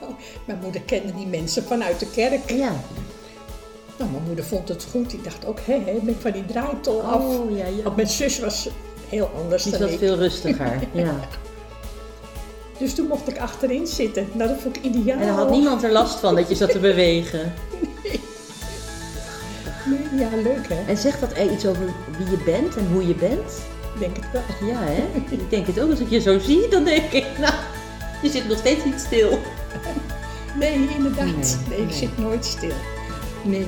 Nou, 0.00 0.12
mijn 0.44 0.58
moeder 0.62 0.80
kende 0.80 1.14
die 1.14 1.26
mensen 1.26 1.62
vanuit 1.64 2.00
de 2.00 2.10
kerk. 2.10 2.50
ja. 2.50 2.72
Nou, 3.98 4.10
mijn 4.12 4.24
moeder 4.26 4.44
vond 4.44 4.68
het 4.68 4.86
goed. 4.90 5.10
Die 5.10 5.20
dacht 5.20 5.46
ook, 5.46 5.58
hé, 5.64 5.74
hé, 5.74 5.92
ben 6.02 6.08
ik 6.08 6.20
van 6.20 6.32
die 6.32 6.44
draaitol 6.46 7.02
af. 7.02 7.24
Oh, 7.24 7.56
ja, 7.56 7.66
ja. 7.66 7.82
Want 7.82 7.96
mijn 7.96 8.08
zus 8.08 8.38
was 8.38 8.68
heel 9.08 9.30
anders 9.36 9.62
Die 9.62 9.78
dan 9.78 9.88
ik. 9.88 9.98
veel 9.98 10.16
rustiger. 10.16 10.78
Ja. 10.92 11.14
Dus 12.78 12.94
toen 12.94 13.06
mocht 13.06 13.28
ik 13.28 13.38
achterin 13.38 13.86
zitten. 13.86 14.28
Nou, 14.32 14.48
dat 14.48 14.60
vond 14.60 14.76
ik 14.76 14.84
ideaal. 14.84 15.18
En 15.18 15.26
dan 15.26 15.36
had 15.36 15.50
niemand 15.50 15.82
er 15.82 15.92
last 15.92 16.18
van 16.20 16.34
dat 16.34 16.48
je 16.48 16.54
zat 16.54 16.70
te 16.70 16.78
bewegen. 16.78 17.52
Ja, 20.16 20.28
leuk 20.42 20.68
hè? 20.68 20.84
En 20.86 20.96
zegt 20.96 21.20
dat 21.20 21.32
iets 21.50 21.66
over 21.66 21.84
wie 22.18 22.30
je 22.30 22.42
bent 22.44 22.76
en 22.76 22.86
hoe 22.92 23.06
je 23.06 23.14
bent? 23.14 23.52
Ik 23.94 24.00
denk 24.00 24.16
het 24.16 24.24
wel. 24.32 24.68
Ja, 24.68 24.78
hè? 24.82 25.04
Ik 25.30 25.50
denk 25.50 25.66
het 25.66 25.80
ook. 25.80 25.90
Als 25.90 26.00
ik 26.00 26.10
je 26.10 26.20
zo 26.20 26.38
zie, 26.38 26.68
dan 26.68 26.84
denk 26.84 27.12
ik, 27.12 27.26
nou, 27.38 27.54
je 28.22 28.30
zit 28.30 28.48
nog 28.48 28.58
steeds 28.58 28.84
niet 28.84 29.00
stil. 29.00 29.38
Nee, 30.58 30.88
inderdaad. 30.96 31.26
Nee, 31.26 31.34
Nee, 31.68 31.78
ik 31.78 31.86
nee. 31.86 31.94
zit 31.96 32.18
nooit 32.18 32.44
stil. 32.44 32.72
Nee. 33.42 33.66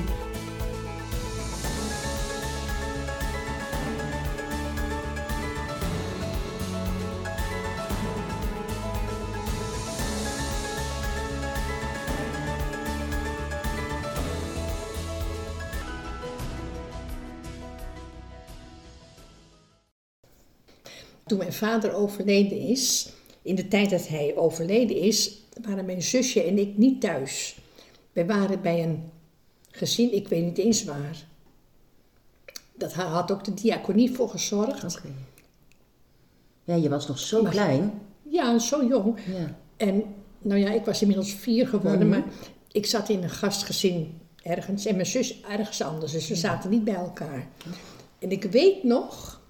Mijn 21.43 21.55
vader 21.55 21.93
overleden 21.93 22.57
is, 22.57 23.09
in 23.41 23.55
de 23.55 23.67
tijd 23.67 23.89
dat 23.89 24.07
hij 24.07 24.33
overleden 24.35 24.97
is, 24.97 25.37
waren 25.61 25.85
mijn 25.85 26.01
zusje 26.01 26.43
en 26.43 26.57
ik 26.57 26.77
niet 26.77 27.01
thuis. 27.01 27.55
Wij 28.13 28.25
waren 28.25 28.61
bij 28.61 28.83
een 28.83 29.03
gezin, 29.71 30.13
ik 30.13 30.27
weet 30.27 30.43
niet 30.43 30.57
eens 30.57 30.83
waar. 30.83 31.25
Dat 32.75 32.93
had 32.93 33.31
ook 33.31 33.43
de 33.43 33.53
diaconie 33.53 34.11
voor 34.11 34.29
gezorgd. 34.29 35.01
Ja, 36.63 36.75
je 36.75 36.89
was 36.89 37.07
nog 37.07 37.19
zo 37.19 37.41
Maar- 37.41 37.51
klein. 37.51 38.01
Ja, 38.29 38.59
zo 38.59 38.85
jong. 38.85 39.17
Ja. 39.37 39.55
En 39.77 40.03
nou 40.41 40.59
ja, 40.59 40.71
ik 40.71 40.85
was 40.85 41.01
inmiddels 41.01 41.33
vier 41.33 41.67
geworden, 41.67 42.07
Mhm. 42.07 42.19
maar 42.19 42.23
ik 42.71 42.85
zat 42.85 43.09
in 43.09 43.23
een 43.23 43.29
gastgezin 43.29 44.17
ergens 44.43 44.85
en 44.85 44.95
mijn 44.95 45.07
zus 45.07 45.41
ergens 45.41 45.81
anders. 45.81 46.11
Dus 46.11 46.27
we 46.27 46.35
zaten 46.35 46.69
niet 46.69 46.83
bij 46.83 46.93
elkaar. 46.95 47.47
En 48.19 48.31
ik 48.31 48.43
weet 48.43 48.83
nog, 48.83 49.41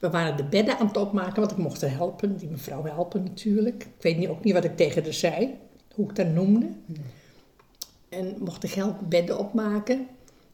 we 0.00 0.10
waren 0.10 0.36
de 0.36 0.44
bedden 0.44 0.78
aan 0.78 0.86
het 0.86 0.96
opmaken, 0.96 1.40
want 1.40 1.50
ik 1.50 1.56
mocht 1.56 1.80
haar 1.80 1.90
helpen, 1.90 2.36
die 2.36 2.48
mevrouw 2.48 2.84
helpen 2.84 3.22
natuurlijk. 3.22 3.82
Ik 3.82 4.02
weet 4.02 4.18
niet, 4.18 4.28
ook 4.28 4.44
niet 4.44 4.54
wat 4.54 4.64
ik 4.64 4.76
tegen 4.76 5.02
haar 5.02 5.12
zei, 5.12 5.58
hoe 5.94 6.08
ik 6.08 6.16
dat 6.16 6.26
noemde. 6.26 6.68
En 8.08 8.36
mocht 8.38 8.64
ik 8.64 8.72
helpen 8.72 9.08
bedden 9.08 9.38
opmaken. 9.38 10.06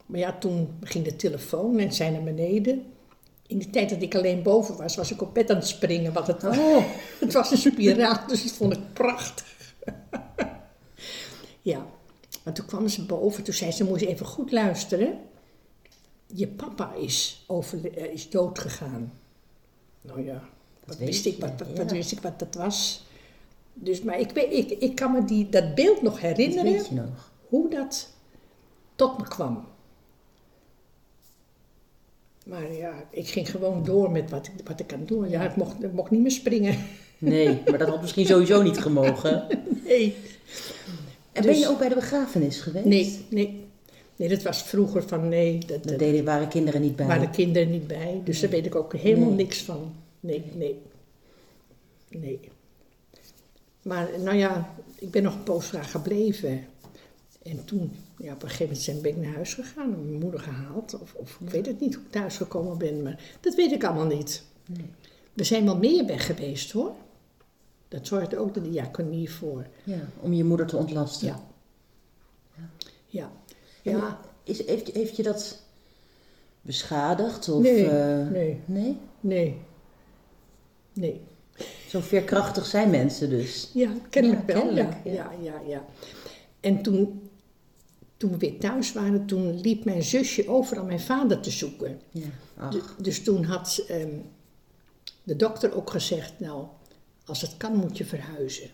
Maar 0.05 0.19
ja, 0.19 0.37
toen 0.39 0.77
ging 0.81 1.05
de 1.05 1.15
telefoon 1.15 1.79
en 1.79 1.93
zij 1.93 2.09
naar 2.09 2.23
beneden. 2.23 2.85
In 3.47 3.57
de 3.57 3.69
tijd 3.69 3.89
dat 3.89 4.01
ik 4.01 4.15
alleen 4.15 4.43
boven 4.43 4.77
was, 4.77 4.95
was 4.95 5.11
ik 5.11 5.21
op 5.21 5.33
bed 5.33 5.49
aan 5.49 5.55
het 5.55 5.67
springen. 5.67 6.13
Wat 6.13 6.27
het, 6.27 6.41
was. 6.41 6.57
Oh, 6.57 6.83
het 7.19 7.33
was 7.33 7.51
een 7.51 7.57
spiraal, 7.57 8.27
dus 8.27 8.43
dat 8.43 8.51
vond 8.51 8.73
ik 8.73 8.93
prachtig. 8.93 9.75
ja, 11.61 11.85
maar 12.43 12.53
toen 12.53 12.65
kwam 12.65 12.87
ze 12.87 13.05
boven. 13.05 13.43
Toen 13.43 13.53
zei 13.53 13.71
ze, 13.71 13.83
moet 13.83 13.99
je 13.99 14.07
even 14.07 14.25
goed 14.25 14.51
luisteren. 14.51 15.19
Je 16.33 16.47
papa 16.47 16.93
is, 16.93 17.43
over, 17.47 17.97
eh, 17.97 18.13
is 18.13 18.29
dood 18.29 18.59
gegaan. 18.59 19.11
Nou 20.07 20.25
ja, 20.25 20.41
wat 20.85 20.97
wist, 20.97 21.25
ik, 21.25 21.39
wat, 21.39 21.51
wat, 21.75 21.91
wist 21.91 22.11
ik 22.11 22.19
wat 22.19 22.39
dat 22.39 22.55
was. 22.55 23.05
Dus, 23.73 24.01
maar 24.01 24.19
ik, 24.19 24.31
weet, 24.31 24.53
ik, 24.53 24.69
ik 24.69 24.95
kan 24.95 25.11
me 25.11 25.25
die, 25.25 25.49
dat 25.49 25.75
beeld 25.75 26.01
nog 26.01 26.19
herinneren 26.19 26.95
nog. 26.95 27.31
hoe 27.47 27.69
dat 27.69 28.09
tot 28.95 29.17
me 29.17 29.27
kwam. 29.27 29.65
Maar 32.45 32.73
ja, 32.73 32.93
ik 33.09 33.27
ging 33.27 33.51
gewoon 33.51 33.83
door 33.83 34.11
met 34.11 34.29
wat 34.29 34.47
ik, 34.47 34.67
wat 34.67 34.79
ik 34.79 34.93
aan 34.93 34.99
het 34.99 35.07
doen. 35.07 35.29
Ja, 35.29 35.49
ik 35.49 35.55
mocht, 35.55 35.83
ik 35.83 35.93
mocht 35.93 36.11
niet 36.11 36.21
meer 36.21 36.31
springen. 36.31 36.77
Nee, 37.17 37.61
maar 37.69 37.77
dat 37.77 37.87
had 37.87 38.01
misschien 38.01 38.25
sowieso 38.25 38.61
niet 38.61 38.77
gemogen. 38.79 39.47
Nee. 39.87 40.15
En 41.31 41.43
Dus- 41.43 41.51
ben 41.51 41.59
je 41.59 41.69
ook 41.69 41.79
bij 41.79 41.89
de 41.89 41.95
begrafenis 41.95 42.59
geweest? 42.61 42.85
Nee, 42.85 43.25
nee. 43.29 43.66
Nee, 44.17 44.29
dat 44.29 44.41
was 44.41 44.63
vroeger 44.63 45.07
van 45.07 45.27
nee, 45.27 45.57
dat, 45.59 45.67
Daar 45.67 45.79
dat 45.81 45.99
deden, 45.99 46.25
waren 46.25 46.47
kinderen 46.47 46.81
niet 46.81 46.95
bij. 46.95 47.05
waren 47.05 47.21
de 47.21 47.29
kinderen 47.29 47.71
niet 47.71 47.87
bij. 47.87 48.21
Dus 48.23 48.39
daar 48.39 48.49
weet 48.49 48.65
ik 48.65 48.75
ook 48.75 48.93
helemaal 48.93 49.27
Nee. 49.27 49.35
niks 49.45 49.61
van. 49.61 49.93
Nee, 50.19 50.43
nee. 50.55 50.79
Nee. 52.09 52.39
Maar 53.81 54.09
nou 54.19 54.37
ja, 54.37 54.73
ik 54.95 55.11
ben 55.11 55.23
nog 55.23 55.33
een 55.33 55.43
poos 55.43 55.69
gebleven. 55.69 56.65
En 57.43 57.65
toen, 57.65 57.91
ja, 58.17 58.33
op 58.33 58.41
een 58.43 58.47
gegeven 58.49 58.65
moment 58.65 58.83
zijn- 58.83 59.01
ben 59.01 59.11
ik 59.11 59.17
naar 59.17 59.33
huis 59.33 59.53
gegaan 59.53 59.93
en 59.93 60.05
mijn 60.09 60.19
moeder 60.21 60.39
gehaald. 60.39 60.99
Of, 60.99 61.13
of 61.13 61.37
ik 61.41 61.49
weet 61.49 61.65
het 61.65 61.79
niet 61.79 61.95
hoe 61.95 62.03
ik 62.03 62.11
thuis 62.11 62.37
gekomen 62.37 62.77
ben, 62.77 63.03
maar 63.03 63.19
dat 63.39 63.55
weet 63.55 63.71
ik 63.71 63.83
allemaal 63.83 64.05
niet. 64.05 64.43
Nee. 64.65 64.85
We 65.33 65.43
zijn 65.43 65.65
wel 65.65 65.77
meer 65.77 66.05
weg 66.05 66.25
geweest 66.25 66.71
hoor. 66.71 66.91
Dat 67.87 68.07
zorgde 68.07 68.37
ook 68.37 68.53
de 68.53 68.61
diaconie 68.69 69.31
voor. 69.31 69.65
Ja, 69.83 69.99
om 70.19 70.33
je 70.33 70.43
moeder 70.43 70.65
te 70.67 70.77
ontlasten. 70.77 71.27
Ja. 71.27 71.41
Ja. 73.07 73.31
Ja. 73.89 74.19
Is, 74.43 74.65
heeft, 74.65 74.87
heeft 74.87 75.15
je 75.15 75.23
dat 75.23 75.61
beschadigd? 76.61 77.49
Of, 77.49 77.61
Nee, 77.61 77.89
eh, 77.89 78.27
nee. 78.27 78.59
nee? 78.65 78.97
Nee. 79.19 79.57
Nee. 80.93 81.21
Zo 81.87 81.99
veerkrachtig 81.99 82.65
zijn 82.65 82.89
mensen 82.89 83.29
dus. 83.29 83.69
Ja, 83.73 83.91
kennelijk 84.09 84.41
Ja, 84.47 84.53
wel. 84.53 84.61
kennelijk, 84.63 84.93
ja, 85.03 85.11
ja. 85.11 85.31
ja, 85.41 85.51
ja, 85.51 85.61
ja. 85.67 85.85
En 86.59 86.81
toen, 86.81 87.29
toen 88.17 88.31
we 88.31 88.37
weer 88.37 88.59
thuis 88.59 88.93
waren, 88.93 89.25
toen 89.25 89.61
liep 89.61 89.85
mijn 89.85 90.03
zusje 90.03 90.47
over 90.49 90.77
aan 90.79 90.85
mijn 90.85 90.99
vader 90.99 91.39
te 91.39 91.51
zoeken. 91.51 91.99
Ja, 92.11 92.27
ach. 92.57 92.95
Dus 93.01 93.23
toen 93.23 93.43
had 93.43 93.83
ehm, 93.87 94.09
de 95.23 95.35
dokter 95.35 95.75
ook 95.75 95.89
gezegd, 95.89 96.39
nou, 96.39 96.65
als 97.25 97.41
het 97.41 97.57
kan 97.57 97.75
moet 97.75 97.97
je 97.97 98.05
verhuizen. 98.05 98.69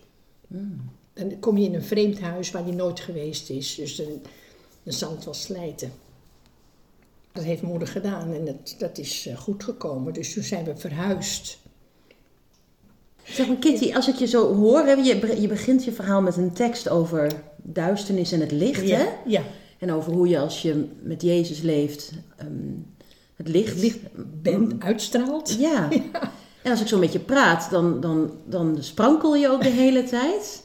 Mm. 0.46 0.90
Dan 1.12 1.38
kom 1.38 1.56
je 1.58 1.66
in 1.66 1.74
een 1.74 1.82
vreemd 1.84 2.20
huis 2.20 2.50
waar 2.50 2.66
je 2.66 2.72
nooit 2.72 3.00
geweest 3.00 3.50
is. 3.50 3.74
Dus 3.74 3.96
dan, 3.96 4.22
zal 4.92 5.10
het 5.10 5.24
wel 5.24 5.34
slijten. 5.34 5.92
Dat 7.32 7.44
heeft 7.44 7.62
moeder 7.62 7.88
gedaan 7.88 8.32
en 8.32 8.44
dat, 8.44 8.74
dat 8.78 8.98
is 8.98 9.26
eh, 9.26 9.36
goed 9.36 9.64
gekomen. 9.64 10.12
Dus 10.12 10.32
toen 10.32 10.42
zijn 10.42 10.64
we 10.64 10.76
verhuisd. 10.76 11.58
Zeg 13.24 13.46
maar 13.46 13.56
Kitty, 13.56 13.94
als 13.94 14.08
ik 14.08 14.14
je 14.14 14.26
zo 14.26 14.54
hoor, 14.54 14.88
je, 14.88 15.40
je 15.40 15.48
begint 15.48 15.84
je 15.84 15.92
verhaal 15.92 16.22
met 16.22 16.36
een 16.36 16.52
tekst 16.52 16.88
over 16.88 17.32
duisternis 17.62 18.32
en 18.32 18.40
het 18.40 18.52
licht, 18.52 18.80
hè? 18.80 18.86
Ja, 18.86 19.08
ja. 19.26 19.42
En 19.78 19.92
over 19.92 20.12
hoe 20.12 20.28
je 20.28 20.38
als 20.38 20.62
je 20.62 20.88
met 21.02 21.22
Jezus 21.22 21.60
leeft, 21.60 22.12
ehm, 22.36 22.48
het 23.36 23.48
licht... 23.48 23.80
licht 23.80 23.98
bent, 24.42 24.82
uitstraalt. 24.82 25.56
Ja. 25.58 25.88
En 26.62 26.70
als 26.70 26.80
ik 26.80 26.86
zo 26.86 26.98
met 26.98 27.12
je 27.12 27.18
praat, 27.18 27.70
dan, 27.70 28.00
dan, 28.00 28.30
dan 28.46 28.76
sprankel 28.80 29.34
je 29.36 29.48
ook 29.48 29.62
de 29.62 29.68
hele 29.68 30.04
tijd. 30.04 30.63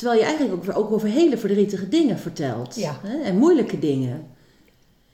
Terwijl 0.00 0.20
je 0.20 0.26
eigenlijk 0.26 0.68
ook, 0.68 0.76
ook 0.76 0.92
over 0.92 1.08
hele 1.08 1.38
verdrietige 1.38 1.88
dingen 1.88 2.18
vertelt. 2.18 2.74
Ja. 2.74 3.00
Hè? 3.02 3.22
En 3.22 3.36
moeilijke 3.36 3.78
dingen. 3.78 4.26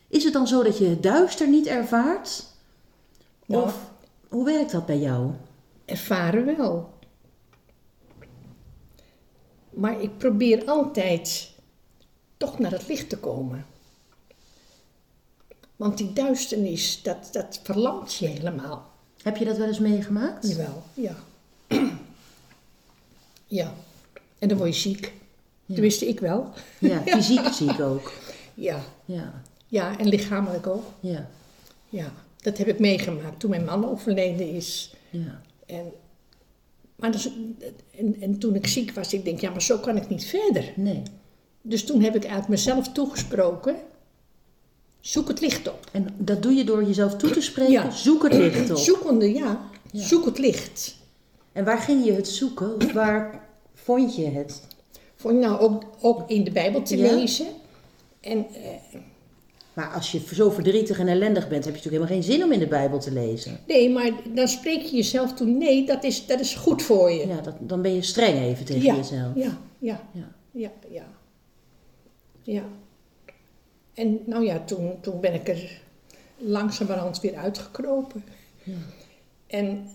Is 0.09 0.25
het 0.25 0.33
dan 0.33 0.47
zo 0.47 0.63
dat 0.63 0.79
je 0.79 0.87
het 0.87 1.03
duister 1.03 1.49
niet 1.49 1.67
ervaart? 1.67 2.45
Nou. 3.47 3.65
Of 3.65 3.91
hoe 4.29 4.45
werkt 4.45 4.71
dat 4.71 4.87
bij 4.87 4.99
jou? 4.99 5.31
Ervaren 5.85 6.57
wel. 6.57 6.91
Maar 9.71 10.01
ik 10.01 10.19
probeer 10.19 10.65
altijd 10.65 11.51
toch 12.37 12.59
naar 12.59 12.71
het 12.71 12.89
licht 12.89 13.09
te 13.09 13.19
komen. 13.19 13.67
Want 15.77 15.99
die 15.99 16.13
duisternis, 16.13 17.03
dat, 17.03 17.29
dat 17.33 17.61
verlamt 17.63 18.15
je 18.15 18.27
helemaal. 18.27 18.91
Heb 19.23 19.37
je 19.37 19.45
dat 19.45 19.57
wel 19.57 19.67
eens 19.67 19.79
meegemaakt? 19.79 20.49
Jawel, 20.49 20.83
ja. 20.95 21.17
ja. 23.47 23.75
En 24.39 24.49
dan 24.49 24.59
word 24.59 24.75
je 24.75 24.81
ziek. 24.81 25.13
Ja. 25.67 25.75
Tenminste, 25.75 26.09
ik 26.09 26.21
wel. 26.21 26.51
Ja, 26.79 27.03
fysiek 27.17 27.47
ziek 27.53 27.81
ook. 27.81 28.13
Ja. 28.55 28.81
Ja, 29.05 29.43
ja, 29.67 29.99
en 29.99 30.09
lichamelijk 30.09 30.67
ook. 30.67 30.85
ja, 31.01 31.29
Ja, 31.89 32.13
dat 32.37 32.59
heb 32.59 32.67
ik 32.69 32.79
meegemaakt 32.79 33.41
toen 33.41 33.51
mijn 33.51 33.65
man 33.65 33.89
overleden 33.91 34.51
is. 34.51 34.95
ja. 35.11 35.41
En, 35.67 35.93
maar 36.97 37.13
dus, 37.13 37.31
en, 37.99 38.17
en 38.21 38.39
toen 38.39 38.55
ik 38.55 38.67
ziek 38.67 38.91
was, 38.93 39.13
ik 39.13 39.25
denk, 39.25 39.41
ja, 39.41 39.51
maar 39.51 39.63
zo 39.63 39.79
kan 39.79 39.97
ik 39.97 40.09
niet 40.09 40.25
verder. 40.25 40.73
Nee. 40.77 41.03
Dus 41.63 41.85
toen 41.85 42.03
heb 42.03 42.15
ik 42.17 42.27
uit 42.27 42.49
mezelf 42.49 42.93
toegesproken, 42.93 43.77
zoek 45.01 45.29
het 45.29 45.41
licht 45.41 45.69
op. 45.69 45.87
En 45.93 46.07
dat 46.19 46.43
doe 46.43 46.53
je 46.53 46.65
door 46.65 46.85
jezelf 46.85 47.17
toe 47.17 47.31
te 47.31 47.41
spreken. 47.41 47.73
Ja. 47.73 47.91
Zoek 47.91 48.23
het 48.23 48.33
licht 48.33 48.71
op. 48.71 48.77
Zoekende, 48.77 49.33
ja, 49.35 49.61
Ja. 49.93 50.03
zoek 50.03 50.25
het 50.25 50.39
licht. 50.39 50.97
En 51.53 51.65
waar 51.65 51.79
ging 51.79 52.05
je 52.05 52.13
het 52.13 52.29
zoeken? 52.29 52.93
Waar 52.93 53.46
vond 53.85 54.17
je 54.17 54.25
het? 54.27 54.63
Vond 55.15 55.35
je 55.35 55.41
nou 55.41 55.61
ook, 55.61 55.83
ook 56.01 56.31
in 56.31 56.45
de 56.45 56.51
Bijbel 56.51 56.83
te 56.83 56.97
Ja. 56.97 57.15
lezen. 57.15 57.47
En 58.21 58.47
eh, 58.55 59.01
Maar 59.73 59.93
als 59.95 60.13
je 60.13 60.21
zo 60.35 60.51
verdrietig 60.51 60.99
en 60.99 61.09
ellendig 61.09 61.49
bent, 61.49 61.65
heb 61.65 61.75
je 61.77 61.81
natuurlijk 61.83 62.03
helemaal 62.03 62.23
geen 62.23 62.33
zin 62.35 62.45
om 62.45 62.53
in 62.53 62.59
de 62.59 62.67
Bijbel 62.67 62.99
te 62.99 63.13
lezen. 63.13 63.61
nee, 63.67 63.91
maar 63.91 64.11
dan 64.35 64.49
spreek 64.49 64.83
je 64.83 64.97
jezelf 64.97 65.33
toe, 65.35 65.47
nee, 65.47 65.87
dat 65.87 66.05
is, 66.05 66.27
dat 66.27 66.41
is 66.41 66.55
goed 66.55 66.83
voor 66.83 67.11
je. 67.11 67.27
Ja, 67.27 67.41
dat, 67.41 67.55
dan 67.61 67.83
ben 67.83 67.95
je 67.95 68.03
streng 68.03 68.39
even 68.39 68.65
tegen 68.65 68.83
ja, 68.83 68.95
jezelf. 68.95 69.35
Ja, 69.35 69.59
ja, 69.79 70.01
Ja. 70.13 70.33
ja, 70.53 70.71
ja. 70.89 71.07
Ja. 72.43 72.63
En 73.95 74.21
nou 74.27 74.45
ja, 74.45 74.65
toen, 74.65 75.01
toen 75.01 75.21
ben 75.21 75.35
ik 75.35 75.49
er 75.49 75.81
langzamerhand 76.37 77.21
weer 77.21 77.35
uitgekropen. 77.37 78.25
En 79.47 79.89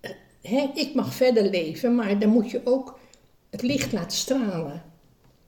eh, 0.00 0.10
hè, 0.42 0.70
ik 0.74 0.94
mag 0.94 1.14
verder 1.14 1.50
leven, 1.50 1.94
maar 1.94 2.18
dan 2.18 2.28
moet 2.28 2.50
je 2.50 2.60
ook 2.64 2.98
het 3.52 3.62
licht 3.62 3.92
laten 3.92 4.16
stralen. 4.16 4.82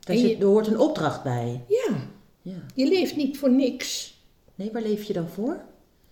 Daar, 0.01 0.17
zit, 0.17 0.31
je- 0.31 0.37
er 0.37 0.45
hoort 0.47 0.67
een 0.67 0.79
opdracht 0.79 1.23
bij. 1.23 1.65
Ja, 1.69 2.09
Ja. 2.43 2.57
je 2.75 2.87
leeft 2.89 3.17
niet 3.17 3.39
voor 3.39 3.51
niks. 3.51 4.19
Nee, 4.55 4.73
waar 4.73 4.83
leef 4.83 5.03
je 5.05 5.13
dan 5.13 5.29
voor? 5.29 5.65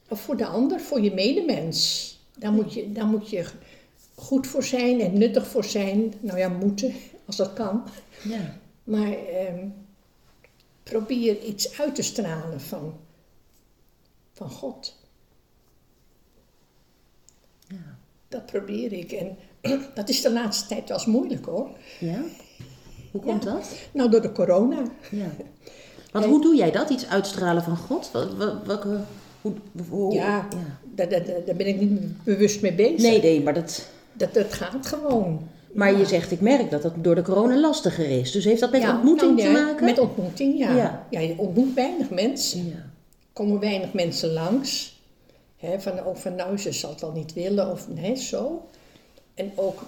Of 0.09 0.21
voor 0.21 0.37
de 0.37 0.47
ander, 0.47 0.81
voor 0.81 1.01
je 1.01 1.15
medemens. 1.15 2.11
Daar 2.39 2.53
moet 2.53 2.75
je, 2.75 2.93
daar 2.93 3.07
moet 3.07 3.31
je 3.31 3.47
goed 4.15 4.47
voor 4.47 4.63
zijn 4.63 5.01
en 5.01 5.19
nuttig 5.19 5.47
voor 5.47 5.65
zijn. 5.65 6.15
Nou 6.21 6.39
ja, 6.39 6.49
moeten, 6.49 6.95
als 7.27 7.37
dat 7.37 7.53
kan. 7.53 7.85
Ja. 8.25 8.59
Maar 8.85 9.13
ehm, 9.13 9.67
probeer 10.83 11.43
iets 11.45 11.81
uit 11.81 11.95
te 11.95 12.03
stralen 12.03 12.61
van, 12.61 12.95
van 14.33 14.51
God. 14.51 14.97
Ja. 17.69 17.99
Dat 18.29 18.47
probeer 18.47 18.93
ik. 18.93 19.13
En 19.13 19.37
dat 19.95 20.09
is 20.09 20.23
de 20.23 20.33
laatste 20.33 20.69
tijd 20.69 20.89
wel 20.89 20.97
eens 20.99 21.07
moeilijk 21.07 21.45
hoor. 21.47 21.69
ja? 22.01 22.21
Hoe 23.11 23.21
komt 23.21 23.43
dat? 23.43 23.69
Nou, 23.93 24.11
door 24.11 24.23
de 24.23 24.33
corona. 24.33 24.83
Ja. 25.11 25.27
Want 26.13 26.25
hoe 26.25 26.41
doe 26.43 26.57
jij 26.57 26.71
dat? 26.71 26.91
Iets 26.91 27.07
uitstralen 27.09 27.63
van 27.63 27.77
God? 27.77 28.11
Wat, 28.13 28.35
wat, 28.37 28.55
welke, 28.67 29.01
hoe, 29.41 29.53
hoe- 29.89 30.15
Ja, 30.15 30.49
Daar, 30.95 31.09
daar, 31.09 31.25
daar 31.27 31.45
daar 31.47 31.57
ben 31.57 31.67
ik 31.67 31.81
niet 31.81 32.25
bewust 32.25 32.61
mee 32.63 32.73
bezig. 32.75 32.99
Nee, 33.11 33.21
nee, 33.23 33.43
maar, 33.43 33.55
dat, 33.55 33.89
Dat, 34.13 34.35
dat 34.35 34.53
gaat 34.53 34.87
gewoon. 34.87 35.49
maar 35.75 35.93
Ja. 35.93 35.99
je 35.99 36.07
zegt, 36.07 36.31
ik 36.31 36.41
merk 36.41 36.71
dat 36.71 36.83
dat 36.83 36.93
door 36.97 37.15
de 37.15 37.23
corona 37.23 37.57
lastiger 37.61 38.19
is. 38.21 38.31
Dus 38.33 38.45
heeft 38.45 38.61
dat 38.61 38.71
met 38.71 38.81
Ja, 38.83 38.95
ontmoeting 38.95 39.37
nou 39.37 39.55
te 39.55 39.61
maken? 39.63 39.85
Met 39.85 39.99
ontmoeting, 39.99 40.59
ja. 40.59 41.05
Ja. 41.11 41.21
je 41.21 41.35
ontmoet 41.37 41.75
weinig 41.75 42.11
mensen. 42.11 42.67
Ja. 42.67 42.85
komen 43.33 43.61
weinig 43.61 43.93
mensen 43.93 44.33
langs. 44.33 45.01
Van, 45.79 46.01
ook 46.05 46.17
van 46.17 46.35
nou, 46.35 46.59
ze 46.59 46.73
zal 46.73 46.91
het 46.91 47.01
wel 47.01 47.13
niet 47.13 47.33
willen 47.33 47.71
of 47.71 47.87
zo. 48.17 48.69
En 49.35 49.53
ook 49.55 49.83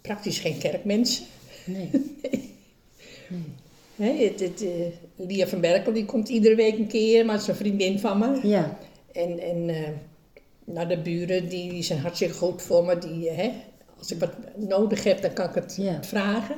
praktisch 0.00 0.38
geen 0.38 0.58
kerkmensen. 0.58 1.24
Nee. 1.66 1.90
Het, 3.96 4.40
het, 4.40 4.62
eh, 4.62 4.86
Lia 5.16 5.46
van 5.46 5.60
Berkel 5.60 5.92
die 5.92 6.04
komt 6.04 6.28
iedere 6.28 6.54
week 6.54 6.78
een 6.78 6.86
keer, 6.86 7.24
maar 7.24 7.34
het 7.34 7.42
is 7.42 7.48
een 7.48 7.54
vriendin 7.56 7.98
van 7.98 8.18
me. 8.18 8.48
Ja. 8.48 8.78
En, 9.12 9.38
en 9.38 9.68
eh, 9.68 9.88
nou, 10.64 10.88
de 10.88 10.98
buren 10.98 11.48
die, 11.48 11.70
die 11.70 11.82
zijn 11.82 11.98
hartstikke 12.00 12.34
goed 12.34 12.62
voor 12.62 12.84
me. 12.84 12.98
Die, 12.98 13.28
eh, 13.28 13.36
hè, 13.36 13.52
als 13.98 14.10
ik 14.12 14.18
wat 14.18 14.30
nodig 14.56 15.04
heb, 15.04 15.22
dan 15.22 15.32
kan 15.32 15.48
ik 15.48 15.54
het 15.54 15.76
Ja. 15.76 16.02
vragen. 16.02 16.56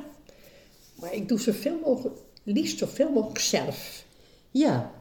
Maar 0.95 1.13
ik 1.13 1.27
doe 1.27 1.39
zoveel 1.39 1.79
mogelijk, 1.85 2.19
liefst 2.43 2.77
zoveel 2.77 3.09
mogelijk 3.11 3.39
zelf. 3.39 4.03
Ja. 4.51 4.91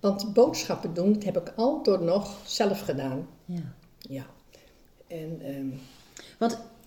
Want 0.00 0.32
boodschappen 0.32 0.94
doen, 0.94 1.12
dat 1.12 1.24
heb 1.24 1.36
ik 1.36 1.52
altijd 1.56 2.00
nog 2.00 2.38
zelf 2.46 2.80
gedaan. 2.80 3.28
ja. 3.44 3.74
Ja. 3.98 4.26
En 5.10 5.40
ehm, 5.44 5.66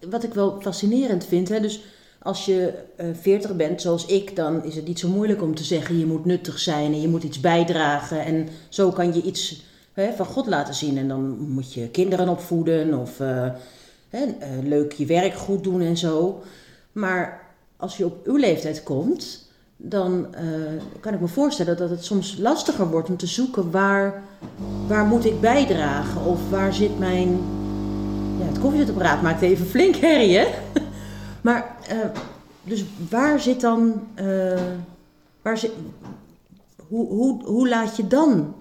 wat 0.10 0.24
ik 0.24 0.34
wel 0.34 0.62
fascinerend 0.62 1.25
vind, 1.25 1.50
hè, 1.50 1.60
dus 1.60 1.84
als 2.20 2.46
je 2.46 2.74
eh 2.96 3.08
40 3.22 3.56
bent 3.56 3.82
zoals 3.82 4.06
ik, 4.06 4.36
dan 4.36 4.63
is 4.63 4.75
het 4.75 4.88
niet 4.88 5.00
zo 5.00 5.10
moeilijk 5.10 5.42
om 5.42 5.56
te 5.56 5.63
zeggen 5.63 6.00
je 6.00 6.06
moet 6.06 6.25
nuttig 6.25 6.60
zijn 6.60 6.94
en 6.94 7.01
je 7.01 7.08
moet 7.08 7.24
iets 7.24 7.39
bijdragen. 7.39 8.25
En 8.25 8.48
zo 8.70 8.92
kan 8.92 9.13
je 9.13 9.22
iets 9.22 9.63
hè, 9.94 10.13
van 10.13 10.25
God 10.25 10.48
laten 10.48 10.74
zien. 10.74 10.98
En 10.98 11.08
dan 11.08 11.39
moet 11.39 11.74
je 11.74 11.89
kinderen 11.89 12.30
opvoeden 12.30 13.00
of 13.00 13.20
eh, 13.20 13.50
hè, 14.10 14.24
eh, 14.25 14.50
leuk 14.63 14.92
je 14.92 15.06
werk 15.06 15.34
goed 15.34 15.63
doen 15.63 15.82
en 15.82 15.98
zo. 15.98 16.44
Maar 16.92 17.51
als 17.77 17.98
je 17.98 18.06
op 18.06 18.25
uw 18.25 18.38
leeftijd 18.38 18.84
komt, 18.84 19.51
dan 19.77 20.27
kan 21.00 21.13
ik 21.13 21.20
me 21.20 21.27
voorstellen 21.27 21.77
dat 21.77 21.89
het 21.89 22.06
soms 22.06 22.38
lastiger 22.38 22.89
wordt 22.89 23.10
om 23.10 23.18
te 23.18 23.27
zoeken 23.27 23.72
waar, 23.72 24.24
waar 24.88 25.06
moet 25.06 25.25
ik 25.25 25.42
bijdragen 25.42 26.25
of 26.25 26.50
waar 26.50 26.74
zit 26.74 27.00
mijn 27.00 27.39
ja, 28.43 28.50
het 28.50 28.59
koffiezetapparaat 28.59 29.21
maakt 29.21 29.41
even 29.41 29.65
flink 29.65 29.95
herrie, 29.95 30.38
hè? 30.38 30.47
Maar, 31.41 31.77
eh, 31.88 32.09
dus 32.63 32.85
waar 33.09 33.39
zit 33.39 33.61
dan... 33.61 34.07
eh, 34.15 34.61
waar 35.41 35.57
zit, 35.57 35.72
hoe, 36.87 37.07
hoe, 37.07 37.44
hoe 37.44 37.70
laat 37.70 37.96
je 37.96 38.07
dan 38.07 38.55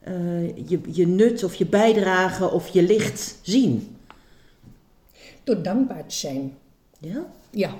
eh, 0.00 0.56
je, 0.68 0.80
je 0.92 1.06
nut 1.06 1.44
of 1.44 1.54
je 1.54 1.66
bijdrage 1.66 2.50
of 2.50 2.68
je 2.68 2.82
licht 2.82 3.38
zien? 3.42 3.94
door 5.44 5.62
dankbaar 5.62 6.06
te 6.06 6.14
zijn. 6.14 6.56
Ja? 6.98 7.26
Ja. 7.50 7.74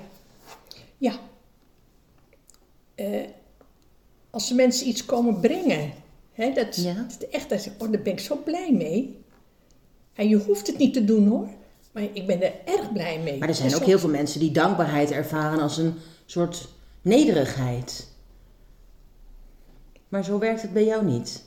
Ja. 0.97 1.13
Als 4.29 4.47
de 4.47 4.55
mensen 4.55 4.87
iets 4.87 5.05
komen 5.05 5.39
brengen, 5.39 5.91
hè, 6.33 6.53
dat, 6.53 6.75
Ja. 6.75 6.93
dat 7.19 7.29
echt, 7.29 7.49
dat, 7.49 7.69
oh, 7.77 7.91
daar 7.91 8.01
ben 8.01 8.13
ik 8.13 8.19
zo 8.19 8.37
blij 8.43 8.71
mee. 8.73 9.20
En 10.13 10.27
je 10.29 10.35
hoeft 10.35 10.67
het 10.67 10.77
niet 10.77 10.93
te 10.93 11.05
doen 11.05 11.27
hoor, 11.27 11.47
maar 11.91 12.03
ik 12.13 12.27
ben 12.27 12.41
er 12.41 12.53
erg 12.65 12.91
blij 12.93 13.19
mee. 13.19 13.37
Maar 13.37 13.47
er 13.47 13.55
zijn 13.55 13.75
ook 13.75 13.85
heel 13.85 13.99
veel 13.99 14.09
mensen 14.09 14.39
die 14.39 14.51
dankbaarheid 14.51 15.11
ervaren 15.11 15.59
als 15.59 15.77
een 15.77 15.93
soort 16.25 16.67
nederigheid. 17.01 18.07
Maar 20.09 20.23
zo 20.23 20.39
werkt 20.39 20.61
het 20.61 20.73
bij 20.73 20.85
jou 20.85 21.05
niet. 21.05 21.43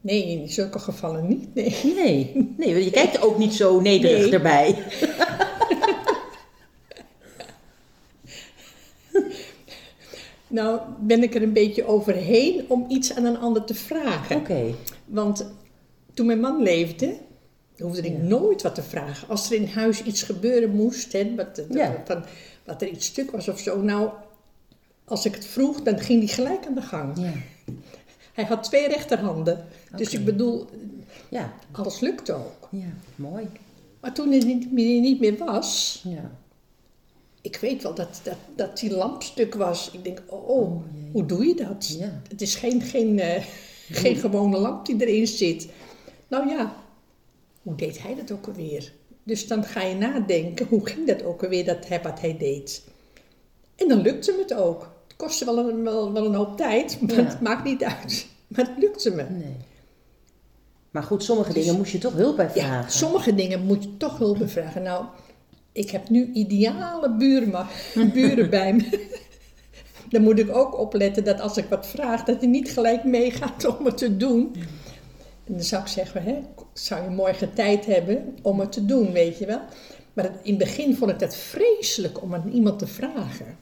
Nee, 0.00 0.26
in 0.26 0.48
zulke 0.48 0.78
gevallen 0.78 1.28
niet. 1.28 1.54
Nee. 1.54 1.76
Nee, 1.96 2.54
nee 2.58 2.84
je 2.84 2.90
kijkt 2.90 3.22
ook 3.22 3.38
niet 3.38 3.54
zo 3.54 3.80
nederig 3.80 4.20
Nee. 4.22 4.32
erbij. 4.32 4.74
Nou 10.54 10.80
ben 11.00 11.22
ik 11.22 11.34
er 11.34 11.42
een 11.42 11.52
beetje 11.52 11.86
overheen 11.86 12.64
om 12.68 12.84
iets 12.88 13.14
aan 13.14 13.24
een 13.24 13.38
ander 13.38 13.64
te 13.64 13.74
vragen. 13.74 14.36
Oké. 14.36 14.74
Want 15.04 15.46
toen 16.14 16.26
mijn 16.26 16.40
man 16.40 16.62
leefde, 16.62 17.16
hoefde 17.78 18.02
ik 18.02 18.16
Ja. 18.16 18.22
nooit 18.22 18.62
wat 18.62 18.74
te 18.74 18.82
vragen. 18.82 19.28
Als 19.28 19.50
er 19.50 19.56
in 19.56 19.66
huis 19.66 20.02
iets 20.02 20.22
gebeuren 20.22 20.70
moest, 20.70 21.12
hè, 21.12 21.34
wat, 21.34 21.56
dat- 21.56 21.66
Ja. 21.70 22.02
van, 22.04 22.24
wat 22.64 22.82
er 22.82 22.88
iets 22.88 23.06
stuk 23.06 23.30
was 23.30 23.48
of 23.48 23.58
zo. 23.58 23.80
Nou, 23.82 24.10
als 25.04 25.24
ik 25.26 25.34
het 25.34 25.46
vroeg, 25.46 25.82
dan 25.82 25.98
ging 25.98 26.18
hij 26.18 26.28
gelijk 26.28 26.66
aan 26.66 26.74
de 26.74 26.82
gang. 26.82 27.18
Ja. 27.18 27.32
Hij 28.32 28.44
had 28.44 28.62
twee 28.62 28.88
rechterhanden. 28.88 29.64
Dus 29.96 30.14
ik 30.14 30.24
bedoel, 30.24 30.66
Ja. 31.28 31.52
alles 31.72 32.00
lukte 32.00 32.32
ook. 32.32 32.68
Ja, 32.70 32.92
mooi. 33.16 33.46
Maar 34.00 34.14
toen 34.14 34.30
hij 34.30 34.38
niet 34.38 34.72
meer, 34.72 35.00
niet 35.00 35.20
meer 35.20 35.36
was, 35.38 36.00
Ja. 36.08 36.30
Ik 37.44 37.56
weet 37.56 37.82
wel 37.82 37.94
dat, 37.94 38.20
dat, 38.22 38.36
dat 38.56 38.78
die 38.78 38.94
lamp 38.94 39.22
stuk 39.22 39.54
was. 39.54 39.90
Ik 39.92 40.04
denk, 40.04 40.22
oh, 40.26 40.48
oh, 40.48 40.62
Oh, 40.62 40.82
hoe 41.12 41.26
doe 41.26 41.46
je 41.46 41.54
dat? 41.54 41.96
Ja. 41.98 42.20
Het 42.28 42.42
is 42.42 42.54
geen, 42.54 42.80
geen, 42.82 43.18
eh, 43.18 43.42
geen 44.02 44.16
gewone 44.16 44.58
lamp 44.58 44.86
die 44.86 45.06
erin 45.06 45.26
zit. 45.26 45.68
Nou 46.28 46.48
ja, 46.48 46.76
hoe 47.62 47.74
deed 47.74 48.02
hij 48.02 48.14
dat 48.14 48.30
ook 48.32 48.46
alweer? 48.46 48.92
Dus 49.22 49.46
dan 49.46 49.64
ga 49.64 49.82
je 49.82 49.94
nadenken, 49.94 50.66
hoe 50.66 50.86
ging 50.88 51.06
dat 51.06 51.22
ook 51.22 51.42
alweer, 51.42 51.64
dat 51.64 51.88
hij 51.88 52.02
wat 52.02 52.20
hij 52.20 52.36
deed? 52.38 52.84
En 53.76 53.88
dan 53.88 54.00
lukte 54.00 54.32
me 54.32 54.38
het 54.38 54.54
ook. 54.54 54.80
Het 55.06 55.16
kostte 55.16 55.44
wel 55.44 55.58
een, 55.58 55.82
wel, 55.82 56.12
wel 56.12 56.26
een 56.26 56.34
hoop 56.34 56.56
tijd, 56.56 56.98
maar 57.00 57.14
Ja. 57.16 57.24
het 57.24 57.40
maakt 57.40 57.64
niet 57.64 57.84
uit. 57.84 58.26
Maar 58.48 58.64
het 58.66 58.78
lukte 58.78 59.10
me. 59.10 59.22
Nee. 59.30 59.56
Maar 60.90 61.02
goed, 61.02 61.24
sommige 61.24 61.52
dingen 61.52 61.76
moest 61.76 61.92
je 61.92 61.98
toch 61.98 62.12
hulp 62.14 62.36
bij 62.36 62.46
Ja, 62.46 62.52
vragen. 62.52 62.92
sommige 62.92 63.34
dingen 63.34 63.64
moet 63.64 63.82
je 63.82 63.96
toch 63.96 64.18
hulp 64.18 64.38
bij 64.38 64.48
vragen. 64.48 64.82
Nou, 64.82 65.04
ik 65.74 65.90
heb 65.90 66.08
nu 66.08 66.30
ideale 66.32 67.10
buren, 67.16 67.66
buren 68.12 68.50
bij 68.50 68.72
me. 68.72 69.08
Dan 70.10 70.22
moet 70.22 70.38
ik 70.38 70.56
ook 70.56 70.78
opletten 70.78 71.24
dat 71.24 71.40
als 71.40 71.56
ik 71.56 71.64
wat 71.68 71.86
vraag, 71.86 72.24
dat 72.24 72.40
hij 72.40 72.48
niet 72.48 72.70
gelijk 72.70 73.04
meegaat 73.04 73.78
om 73.78 73.84
het 73.84 73.96
te 73.96 74.16
doen. 74.16 74.54
En 75.44 75.52
dan 75.52 75.62
zou 75.62 75.82
ik 75.82 75.88
zeggen, 75.88 76.22
hè, 76.22 76.38
zou 76.72 77.02
je 77.02 77.10
morgen 77.10 77.54
tijd 77.54 77.86
hebben 77.86 78.36
om 78.42 78.60
het 78.60 78.72
te 78.72 78.84
doen, 78.84 79.12
weet 79.12 79.38
je 79.38 79.46
wel. 79.46 79.60
Maar 80.12 80.24
in 80.24 80.54
het 80.54 80.58
begin 80.58 80.96
vond 80.96 81.10
ik 81.10 81.18
dat 81.18 81.36
vreselijk 81.36 82.22
om 82.22 82.34
aan 82.34 82.50
iemand 82.52 82.78
te 82.78 82.86
vragen. 82.86 83.56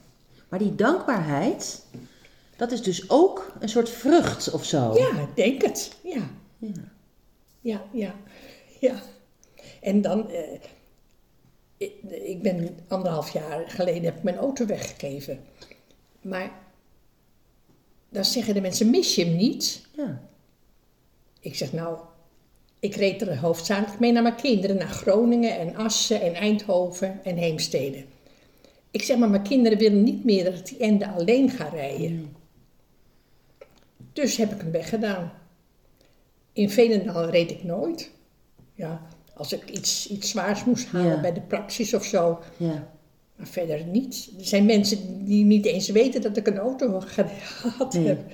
Maar 0.49 0.59
die 0.59 0.75
dankbaarheid, 0.75 1.85
dat 2.55 2.71
is 2.71 2.81
dus 2.81 3.09
ook 3.09 3.53
een 3.59 3.69
soort 3.69 3.89
vrucht 3.89 4.51
of 4.51 4.65
zo. 4.65 4.93
Ja, 4.95 5.19
ik 5.19 5.35
denk 5.35 5.61
het. 5.61 5.91
Ja, 6.03 6.29
Ja. 6.57 6.71
ja, 7.61 7.81
ja. 7.91 8.15
ja. 8.79 9.01
En 9.81 10.01
dan, 10.01 10.29
eh, 10.29 10.59
ik, 12.09 12.41
ben 12.41 12.77
anderhalf 12.87 13.33
jaar 13.33 13.69
geleden 13.69 14.03
heb 14.03 14.17
ik 14.17 14.23
mijn 14.23 14.37
auto 14.37 14.65
weggegeven. 14.65 15.39
Maar 16.21 16.51
dan 18.09 18.25
zeggen 18.25 18.53
de 18.53 18.61
mensen, 18.61 18.89
mis 18.89 19.15
je 19.15 19.25
hem 19.25 19.35
niet? 19.35 19.85
Ja. 19.95 20.21
Ik 21.39 21.55
zeg, 21.55 21.73
nou, 21.73 21.97
ik 22.79 22.95
reed 22.95 23.21
er 23.21 23.37
hoofdzakelijk 23.37 23.99
mee 23.99 24.11
naar 24.11 24.23
mijn 24.23 24.35
kinderen, 24.35 24.77
naar 24.77 24.87
Groningen 24.87 25.57
en 25.59 25.75
Assen 25.75 26.21
en 26.21 26.33
Eindhoven 26.33 27.23
en 27.23 27.37
Heemstede. 27.37 28.05
Ik 28.91 29.01
zeg, 29.01 29.17
maar 29.17 29.29
mijn 29.29 29.43
kinderen 29.43 29.77
willen 29.77 30.03
niet 30.03 30.23
meer 30.23 30.43
dat 30.43 30.57
ik 30.57 30.65
die 30.65 30.77
ende 30.77 31.07
alleen 31.07 31.49
ga 31.49 31.67
rijden. 31.67 32.35
Dus 34.13 34.37
heb 34.37 34.51
ik 34.51 34.61
hem 34.61 34.71
weggedaan. 34.71 35.33
In 36.53 36.69
Veenendaal 36.69 37.29
reed 37.29 37.51
ik 37.51 37.63
nooit. 37.63 38.11
Ja, 38.73 39.07
als 39.35 39.53
ik 39.53 39.69
iets, 39.69 40.07
iets 40.09 40.29
zwaars 40.29 40.63
moest 40.65 40.87
halen 40.87 41.11
Ja. 41.15 41.21
bij 41.21 41.33
de 41.33 41.41
praxis 41.41 41.93
of 41.93 42.03
zo. 42.05 42.39
Ja. 42.57 42.91
Maar 43.35 43.47
verder 43.47 43.85
niet. 43.85 44.29
Er 44.39 44.45
zijn 44.45 44.65
mensen 44.65 45.25
die 45.25 45.45
niet 45.45 45.65
eens 45.65 45.89
weten 45.89 46.21
dat 46.21 46.37
ik 46.37 46.47
een 46.47 46.57
auto 46.57 46.99
gehad 46.99 47.93
Nee. 47.93 48.07
heb. 48.07 48.31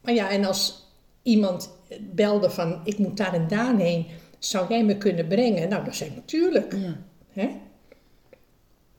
Maar 0.00 0.14
ja, 0.14 0.30
en 0.30 0.44
als 0.44 0.86
iemand 1.22 1.70
belde 2.14 2.50
van 2.50 2.80
ik 2.84 2.98
moet 2.98 3.16
daar 3.16 3.34
en 3.34 3.48
daar 3.48 3.76
heen. 3.76 4.06
Zou 4.38 4.68
jij 4.68 4.84
me 4.84 4.96
kunnen 4.98 5.26
brengen? 5.28 5.68
Nou, 5.68 5.84
dat 5.84 5.94
zei 5.96 6.10
ik 6.10 6.16
natuurlijk. 6.16 6.72
Ja. 6.74 6.96
Hè? 7.28 7.48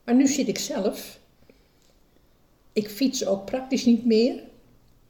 Maar 0.05 0.15
nu 0.15 0.27
zit 0.27 0.47
ik 0.47 0.57
zelf. 0.57 1.19
Ik 2.73 2.89
fiets 2.89 3.25
ook 3.25 3.45
praktisch 3.45 3.85
niet 3.85 4.05
meer. 4.05 4.43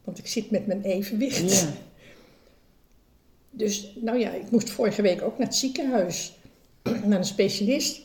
Want 0.04 0.18
ik 0.18 0.28
zit 0.28 0.52
met 0.52 0.68
mijn 0.68 0.82
evenwicht. 0.82 1.62
Ja. 1.62 1.68
Dus 3.52 3.98
nou 4.02 4.18
ja, 4.20 4.32
ik 4.32 4.52
moest 4.52 4.70
vorige 4.70 5.02
week 5.02 5.22
ook 5.22 5.38
naar 5.38 5.48
het 5.48 5.56
ziekenhuis. 5.56 6.40
Naar 7.06 7.18
een 7.18 7.26
specialist. 7.26 8.02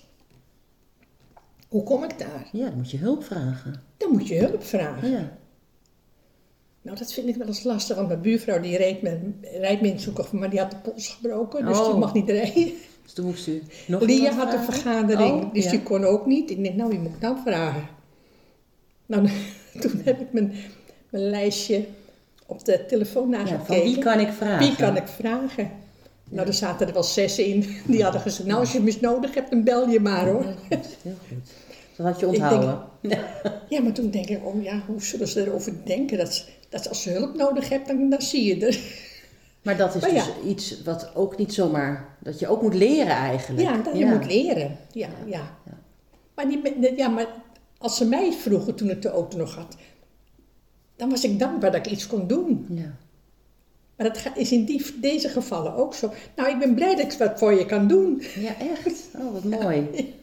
Hoe 1.68 1.82
kom 1.82 2.04
ik 2.04 2.18
daar? 2.18 2.48
ja, 2.52 2.68
dan 2.68 2.76
moet 2.76 2.90
je 2.90 2.96
hulp 2.96 3.24
vragen. 3.24 3.82
Dan 3.96 4.10
moet 4.12 4.28
je 4.28 4.38
hulp 4.38 4.64
vragen. 4.64 5.10
Ja. 5.10 5.38
Nou, 6.82 6.98
dat 6.98 7.12
vind 7.12 7.28
ik 7.28 7.36
wel 7.36 7.46
eens 7.46 7.62
lastig, 7.62 7.96
want 7.96 8.08
mijn 8.08 8.20
buurvrouw 8.20 8.60
die 8.60 8.76
reed 8.76 9.02
met, 9.02 9.20
rijdt 9.42 9.80
me 9.80 9.88
in 9.88 9.98
maar 10.38 10.50
die 10.50 10.58
had 10.58 10.70
de 10.70 10.76
pols 10.76 11.08
gebroken, 11.08 11.66
dus 11.66 11.78
Oh. 11.78 11.86
die 11.90 11.98
mag 11.98 12.14
niet 12.14 12.28
rijden. 12.28 12.72
Dus 13.02 13.14
toen 13.14 13.24
moest 13.26 13.46
u 13.46 13.62
nog 13.86 14.02
Lia 14.02 14.32
had 14.32 14.52
een 14.52 14.64
vergadering, 14.64 15.44
Oh, 15.44 15.54
dus 15.54 15.64
ja. 15.64 15.70
die 15.70 15.82
kon 15.82 16.04
ook 16.04 16.26
niet. 16.26 16.50
Ik 16.50 16.62
denk, 16.62 16.74
nou, 16.76 16.90
wie 16.90 16.98
moet 16.98 17.14
ik 17.14 17.20
nou 17.20 17.38
vragen? 17.44 17.88
Nou, 19.06 19.28
toen 19.80 20.00
heb 20.04 20.20
ik 20.20 20.32
mijn, 20.32 20.54
mijn 21.10 21.24
lijstje 21.24 21.84
op 22.46 22.64
de 22.64 22.84
telefoon 22.86 23.30
Ja, 23.30 23.36
nagekeken. 23.36 23.66
van 23.66 23.82
wie 23.82 23.98
kan 23.98 24.20
ik 24.20 24.28
vragen? 24.32 24.58
Wie 24.66 24.76
kan 24.76 24.96
ik 24.96 25.06
vragen? 25.08 25.70
Nou, 26.28 26.46
er 26.46 26.54
zaten 26.54 26.86
er 26.86 26.92
wel 26.92 27.02
zes 27.02 27.38
in. 27.38 27.64
Die 27.86 28.02
hadden 28.02 28.20
gezegd, 28.20 28.48
nou, 28.48 28.60
als 28.60 28.72
je 28.72 28.80
mis 28.80 29.00
nodig 29.00 29.34
hebt, 29.34 29.50
dan 29.50 29.64
bel 29.64 29.88
je 29.88 30.00
maar 30.00 30.26
hoor. 30.28 30.42
Heel 30.44 30.54
goed, 30.68 30.86
heel 31.02 31.14
goed. 31.28 31.50
Dat 31.96 32.06
had 32.06 32.20
je 32.20 32.26
Ik 32.26 32.32
denk- 32.32 32.42
onthouden. 32.52 32.84
Ja, 33.68 33.82
maar 33.82 33.92
toen 33.92 34.10
denk 34.10 34.28
ik, 34.28 34.46
oh 34.46 34.62
ja, 34.62 34.82
hoe 34.86 35.02
zullen 35.02 35.28
ze 35.28 35.46
erover 35.46 35.72
denken? 35.84 36.18
Dat, 36.18 36.44
dat 36.68 36.88
als 36.88 37.02
ze 37.02 37.10
hulp 37.10 37.34
nodig 37.36 37.68
hebt, 37.68 37.86
dan, 37.86 38.10
dan 38.10 38.22
zie 38.22 38.44
je 38.56 38.66
er. 38.66 38.78
Maar 39.62 39.76
dat 39.76 39.94
is 39.94 40.00
Maar 40.00 40.10
dus 40.10 40.24
ja. 40.24 40.32
iets 40.48 40.82
wat 40.82 41.10
ook 41.14 41.36
niet 41.38 41.54
zomaar... 41.54 42.16
Dat 42.22 42.38
je 42.38 42.48
ook 42.48 42.62
moet 42.62 42.74
leren 42.74 43.14
eigenlijk. 43.14 43.62
Ja, 43.68 43.76
dat 43.82 43.98
je 43.98 44.04
moet 44.06 44.26
leren. 44.26 44.76
Ja, 44.92 45.08
ja. 45.26 45.40
Ja. 45.64 45.78
Maar, 46.34 46.48
die, 46.48 46.96
ja, 46.96 47.08
maar 47.08 47.26
als 47.78 47.96
ze 47.96 48.04
mij 48.04 48.32
vroegen 48.32 48.74
toen 48.74 48.90
ik 48.90 49.02
de 49.02 49.08
auto 49.10 49.36
nog 49.38 49.54
had, 49.54 49.76
dan 50.96 51.10
was 51.10 51.24
ik 51.24 51.38
dankbaar 51.38 51.70
dat 51.70 51.86
ik 51.86 51.92
iets 51.92 52.06
kon 52.06 52.26
doen. 52.26 52.66
Ja. 52.68 52.96
Maar 53.96 54.12
dat 54.12 54.30
is 54.34 54.52
in 54.52 54.64
die, 54.64 55.00
deze 55.00 55.28
gevallen 55.28 55.74
ook 55.74 55.94
zo. 55.94 56.12
Nou, 56.36 56.50
ik 56.50 56.58
ben 56.58 56.74
blij 56.74 56.94
dat 56.94 57.12
ik 57.12 57.18
wat 57.18 57.38
voor 57.38 57.52
je 57.52 57.66
kan 57.66 57.88
doen. 57.88 58.22
ja, 58.34 58.58
echt. 58.58 59.08
Oh, 59.18 59.32
wat 59.32 59.44
mooi. 59.60 60.14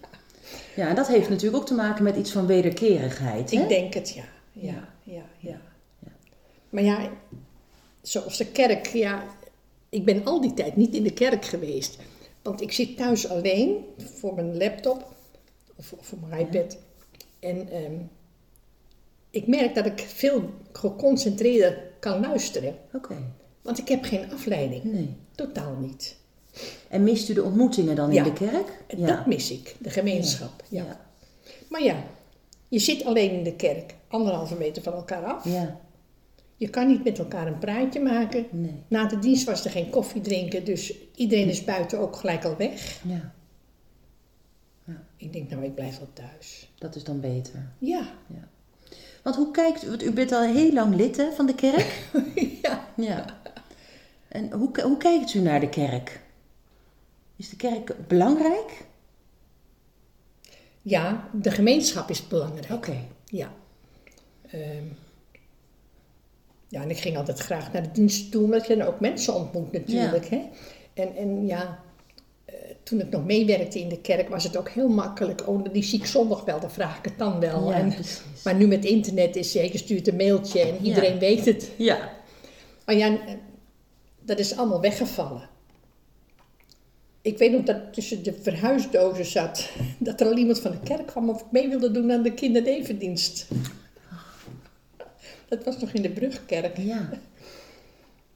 Ja, 0.75 0.87
en 0.87 0.95
dat 0.95 1.07
heeft 1.07 1.29
natuurlijk 1.29 1.61
ook 1.61 1.67
te 1.67 1.73
maken 1.73 2.03
met 2.03 2.15
iets 2.15 2.31
van 2.31 2.45
wederkerigheid. 2.45 3.51
Hè? 3.51 3.61
Ik 3.61 3.69
denk 3.69 3.93
het, 3.93 4.09
ja. 4.09 4.23
Ja, 4.51 4.89
ja, 5.03 5.23
ja. 5.39 5.61
Maar 6.69 6.83
ja, 6.83 7.09
zoals 8.01 8.37
de 8.37 8.45
kerk, 8.45 8.87
ja, 8.87 9.23
ik 9.89 10.05
ben 10.05 10.25
al 10.25 10.41
die 10.41 10.53
tijd 10.53 10.75
niet 10.75 10.95
in 10.95 11.03
de 11.03 11.13
kerk 11.13 11.45
geweest. 11.45 11.97
Want 12.41 12.61
ik 12.61 12.71
zit 12.71 12.97
thuis 12.97 13.29
alleen 13.29 13.85
voor 13.97 14.35
mijn 14.35 14.57
laptop 14.57 15.13
of 15.75 15.93
voor 16.01 16.17
mijn 16.27 16.41
iPad. 16.41 16.77
En 17.39 17.69
ehm, 17.71 17.93
ik 19.33 19.47
merk 19.47 19.75
dat 19.75 19.85
ik 19.85 19.99
veel 19.99 20.49
geconcentreerder 20.71 21.77
kan 21.99 22.19
luisteren. 22.19 22.75
Oké, 22.93 23.15
Want 23.61 23.77
ik 23.79 23.87
heb 23.87 24.03
geen 24.03 24.31
afleiding. 24.33 24.83
nee. 24.83 25.15
Totaal 25.35 25.75
niet. 25.75 26.15
En 26.89 27.03
mist 27.03 27.29
u 27.29 27.33
de 27.33 27.43
ontmoetingen 27.43 27.95
dan 27.95 28.11
Ja. 28.13 28.17
in 28.25 28.33
de 28.33 28.37
kerk? 28.39 28.83
En 28.87 29.05
Dat 29.05 29.25
mis 29.25 29.51
ik, 29.51 29.75
de 29.79 29.89
gemeenschap. 29.89 30.63
Ja. 30.69 30.83
Ja. 30.83 30.99
Maar 31.69 31.83
ja, 31.83 32.03
je 32.67 32.79
zit 32.79 33.05
alleen 33.05 33.31
in 33.31 33.43
de 33.43 33.55
kerk, 33.55 33.95
anderhalve 34.07 34.55
meter 34.55 34.83
van 34.83 34.93
elkaar 34.93 35.23
af. 35.23 35.45
Ja, 35.45 35.79
Je 36.57 36.69
kan 36.69 36.87
niet 36.87 37.03
met 37.03 37.19
elkaar 37.19 37.47
een 37.47 37.57
praatje 37.59 37.99
maken. 37.99 38.45
nee. 38.51 38.83
Na 38.87 39.05
de 39.07 39.19
dienst 39.19 39.43
was 39.45 39.65
er 39.65 39.71
geen 39.71 39.89
koffie 39.89 40.21
drinken, 40.21 40.65
dus 40.65 40.93
iedereen 41.15 41.49
is 41.49 41.63
buiten 41.63 41.99
ook 41.99 42.15
gelijk 42.15 42.45
al 42.45 42.55
weg. 42.57 43.01
Ja, 43.07 43.33
Ik 45.17 45.33
denk, 45.33 45.49
nou, 45.49 45.63
ik 45.63 45.75
blijf 45.75 45.97
wel 45.97 46.09
thuis. 46.13 46.69
dat 46.77 46.95
is 46.95 47.03
dan 47.03 47.19
beter. 47.19 47.71
Ja, 47.77 48.07
Want 49.23 49.35
hoe 49.35 49.51
kijkt 49.51 49.83
u, 49.83 49.89
want 49.89 50.03
u 50.03 50.11
bent 50.11 50.31
al 50.31 50.41
heel 50.41 50.73
lang 50.73 50.95
lid 50.95 51.17
hè, 51.17 51.31
van 51.31 51.45
de 51.45 51.55
kerk? 51.55 52.09
ja. 52.63 52.87
Ja. 52.95 53.25
En 54.27 54.51
hoe, 54.51 54.81
hoe 54.81 54.97
kijkt 54.97 55.33
u 55.33 55.39
naar 55.39 55.59
de 55.59 55.69
kerk? 55.69 56.21
Is 57.35 57.49
de 57.49 57.55
kerk 57.55 58.07
belangrijk? 58.07 58.85
Ja, 60.81 61.29
de 61.31 61.51
gemeenschap 61.51 62.09
is 62.09 62.27
belangrijk. 62.27 62.71
Oké. 62.71 62.97
Ja. 63.25 63.51
Ehm, 64.49 64.85
ja, 66.67 66.81
en 66.81 66.89
ik 66.89 66.97
ging 66.97 67.17
altijd 67.17 67.39
graag 67.39 67.71
naar 67.71 67.83
de 67.83 67.91
dienst 67.91 68.31
toe, 68.31 68.43
omdat 68.43 68.67
je 68.67 68.77
dan 68.77 68.87
ook 68.87 68.99
mensen 68.99 69.33
ontmoet 69.33 69.71
natuurlijk. 69.71 70.25
Hè? 70.25 70.49
En, 70.93 71.15
en 71.15 71.47
ja, 71.47 71.82
toen 72.83 72.99
ik 72.99 73.09
nog 73.09 73.25
meewerkte 73.25 73.79
in 73.79 73.89
de 73.89 74.01
kerk 74.01 74.29
was 74.29 74.43
het 74.43 74.57
ook 74.57 74.69
heel 74.69 74.87
makkelijk. 74.87 75.47
Oh, 75.47 75.73
die 75.73 75.83
zie 75.83 75.99
ik 75.99 76.05
zondag 76.05 76.43
wel, 76.43 76.59
dan 76.59 76.71
vraag 76.71 76.97
ik 76.97 77.05
het 77.05 77.17
dan 77.17 77.39
wel. 77.39 77.69
Ja, 77.69 77.77
en, 77.77 77.93
precies. 77.93 78.21
maar 78.43 78.55
nu 78.55 78.67
met 78.67 78.85
internet 78.85 79.35
is 79.35 79.53
je 79.53 79.77
stuurt 79.77 80.07
een 80.07 80.15
mailtje 80.15 80.59
en 80.59 80.85
iedereen 80.85 81.19
weet 81.19 81.45
het. 81.45 81.71
Ja. 81.77 82.11
Maar 82.85 82.95
ja, 82.95 83.07
eh, 83.07 83.33
dat 84.21 84.39
is 84.39 84.57
allemaal 84.57 84.81
weggevallen. 84.81 85.49
Ik 87.21 87.37
weet 87.37 87.51
nog 87.51 87.63
dat 87.63 87.93
tussen 87.93 88.23
de 88.23 88.33
verhuisdozen 88.41 89.25
zat, 89.25 89.69
dat 89.99 90.21
er 90.21 90.27
al 90.27 90.37
iemand 90.37 90.59
van 90.59 90.71
de 90.71 90.79
kerk 90.79 91.07
kwam 91.07 91.29
of 91.29 91.41
ik 91.41 91.51
mee 91.51 91.69
wilde 91.69 91.91
doen 91.91 92.11
aan 92.11 92.23
de 92.23 92.33
kindernevendienst. 92.33 93.47
Dat 95.47 95.63
was 95.63 95.79
nog 95.79 95.91
in 95.91 96.01
de 96.01 96.09
Brugkerk. 96.09 96.77
Ja, 96.77 97.09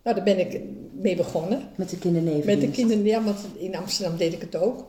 Nou, 0.08 0.20
daar 0.20 0.36
ben 0.36 0.40
ik 0.40 0.62
mee 1.02 1.16
begonnen. 1.16 1.70
met 1.76 1.90
de 1.90 1.98
kindernevendienst. 1.98 2.60
Met 2.60 2.62
de 2.62 2.72
kinderen, 2.72 3.04
ja, 3.04 3.24
want 3.24 3.40
in 3.58 3.76
Amsterdam 3.76 4.18
deed 4.18 4.34
ik 4.34 4.42
het 4.42 4.56
ook. 4.56 4.86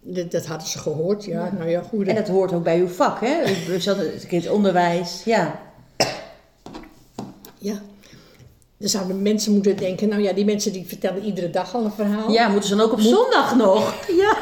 Dat, 0.00 0.30
dat 0.30 0.46
hadden 0.46 0.68
ze 0.68 0.78
gehoord, 0.78 1.24
ja. 1.24 1.52
Nou 1.58 1.70
ja, 1.70 1.82
goed. 1.82 2.06
En 2.06 2.14
dat 2.14 2.28
hoort 2.28 2.52
ook 2.52 2.62
bij 2.62 2.78
uw 2.78 2.88
vak, 2.88 3.20
hè? 3.20 3.42
U 3.68 3.80
zat 3.80 3.98
in 4.28 4.38
het 4.38 4.50
onderwijs. 4.50 5.22
Ja. 5.24 5.60
Ja. 7.58 7.82
Dan 8.76 8.88
zouden 8.88 9.22
mensen 9.22 9.52
moeten 9.52 9.76
denken, 9.76 10.08
nou 10.08 10.22
ja, 10.22 10.32
die 10.32 10.44
mensen 10.44 10.72
die 10.72 10.86
vertellen 10.86 11.24
iedere 11.24 11.50
dag 11.50 11.74
al 11.74 11.84
een 11.84 11.92
verhaal. 11.92 12.30
Ja, 12.30 12.48
moeten 12.48 12.68
ze 12.68 12.76
dan 12.76 12.84
ook 12.84 12.92
op 12.92 13.00
zondag 13.00 13.56
nog? 13.56 13.94
Ja. 14.22 14.36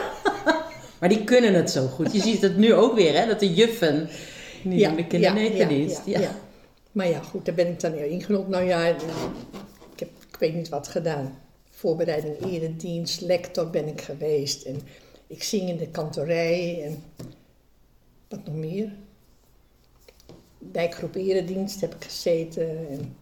Maar 0.99 1.09
die 1.09 1.25
kunnen 1.25 1.55
het 1.55 1.71
zo 1.71 1.87
goed. 1.87 2.13
Je 2.13 2.21
ziet 2.21 2.43
het 2.43 2.57
nu 2.57 2.75
ook 2.75 2.95
weer, 2.95 3.19
hè? 3.19 3.27
Dat 3.27 3.41
de 3.41 3.55
juffen 3.55 4.09
nu 4.63 4.83
doen 4.83 4.97
de 4.97 5.07
kindernevendienst. 5.07 6.01
Ja, 6.05 6.19
ja, 6.19 6.25
ja. 6.25 6.35
Maar 6.93 7.09
ja, 7.09 7.21
goed, 7.21 7.45
daar 7.45 7.55
ben 7.55 7.67
ik 7.67 7.81
dan 7.81 7.93
weer 7.93 8.07
ingerold. 8.07 8.49
Nou 8.49 8.65
ja, 8.65 8.87
ik 8.87 8.97
weet 10.41 10.55
niet 10.55 10.69
wat 10.69 10.89
gedaan. 10.89 11.39
Voorbereiding 11.71 12.45
eredienst, 12.45 13.21
lector 13.21 13.71
ben 13.71 13.87
ik 13.89 14.01
geweest. 14.01 14.63
En 14.65 14.81
ik 15.27 15.43
zing 15.43 15.69
in 15.69 15.77
de 15.77 15.89
kantorij 15.89 16.83
en 16.85 17.03
wat 18.29 18.45
nog 18.45 18.55
meer. 18.55 18.93
Dijkgroep 20.59 21.15
eredienst 21.15 21.81
heb 21.81 21.95
ik 21.95 22.05
gezeten. 22.05 22.89
En... 22.89 23.17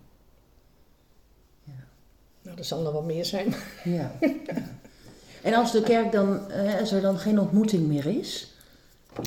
Nou, 2.43 2.59
er 2.59 2.65
zal 2.65 2.83
nog 2.83 2.93
wel 2.93 3.03
meer 3.03 3.25
zijn. 3.25 3.55
Ja. 3.85 4.19
En 5.43 5.55
als 5.55 5.73
de 5.73 5.83
kerk 5.83 6.13
dan, 6.13 6.51
eh, 6.51 6.79
als 6.81 6.93
er 6.93 7.01
dan 7.01 7.19
geen 7.19 7.41
ontmoeting 7.41 7.87
meer 7.87 8.07
is, 8.07 8.53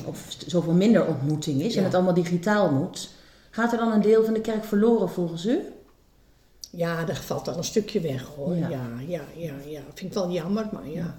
of 0.06 0.36
zoveel 0.46 0.72
minder 0.72 1.06
ontmoeting 1.06 1.60
is 1.62 1.74
en 1.74 1.80
Ja. 1.80 1.86
het 1.86 1.94
allemaal 1.94 2.14
digitaal 2.14 2.70
moet, 2.72 3.10
gaat 3.50 3.72
er 3.72 3.78
dan 3.78 3.92
een 3.92 4.00
deel 4.00 4.24
van 4.24 4.34
de 4.34 4.40
kerk 4.40 4.64
verloren 4.64 5.08
volgens 5.08 5.46
u? 5.46 5.60
Ja, 6.76 7.08
er 7.08 7.16
valt 7.16 7.48
al 7.48 7.56
een 7.56 7.64
stukje 7.64 8.00
weg 8.00 8.24
hoor. 8.36 8.56
Ja. 8.56 8.68
Ja, 8.68 8.88
ja, 9.06 9.20
ja, 9.36 9.54
ja. 9.66 9.80
Vind 9.94 10.10
ik 10.10 10.12
wel 10.12 10.30
jammer, 10.30 10.68
maar 10.72 10.88
ja. 10.88 11.18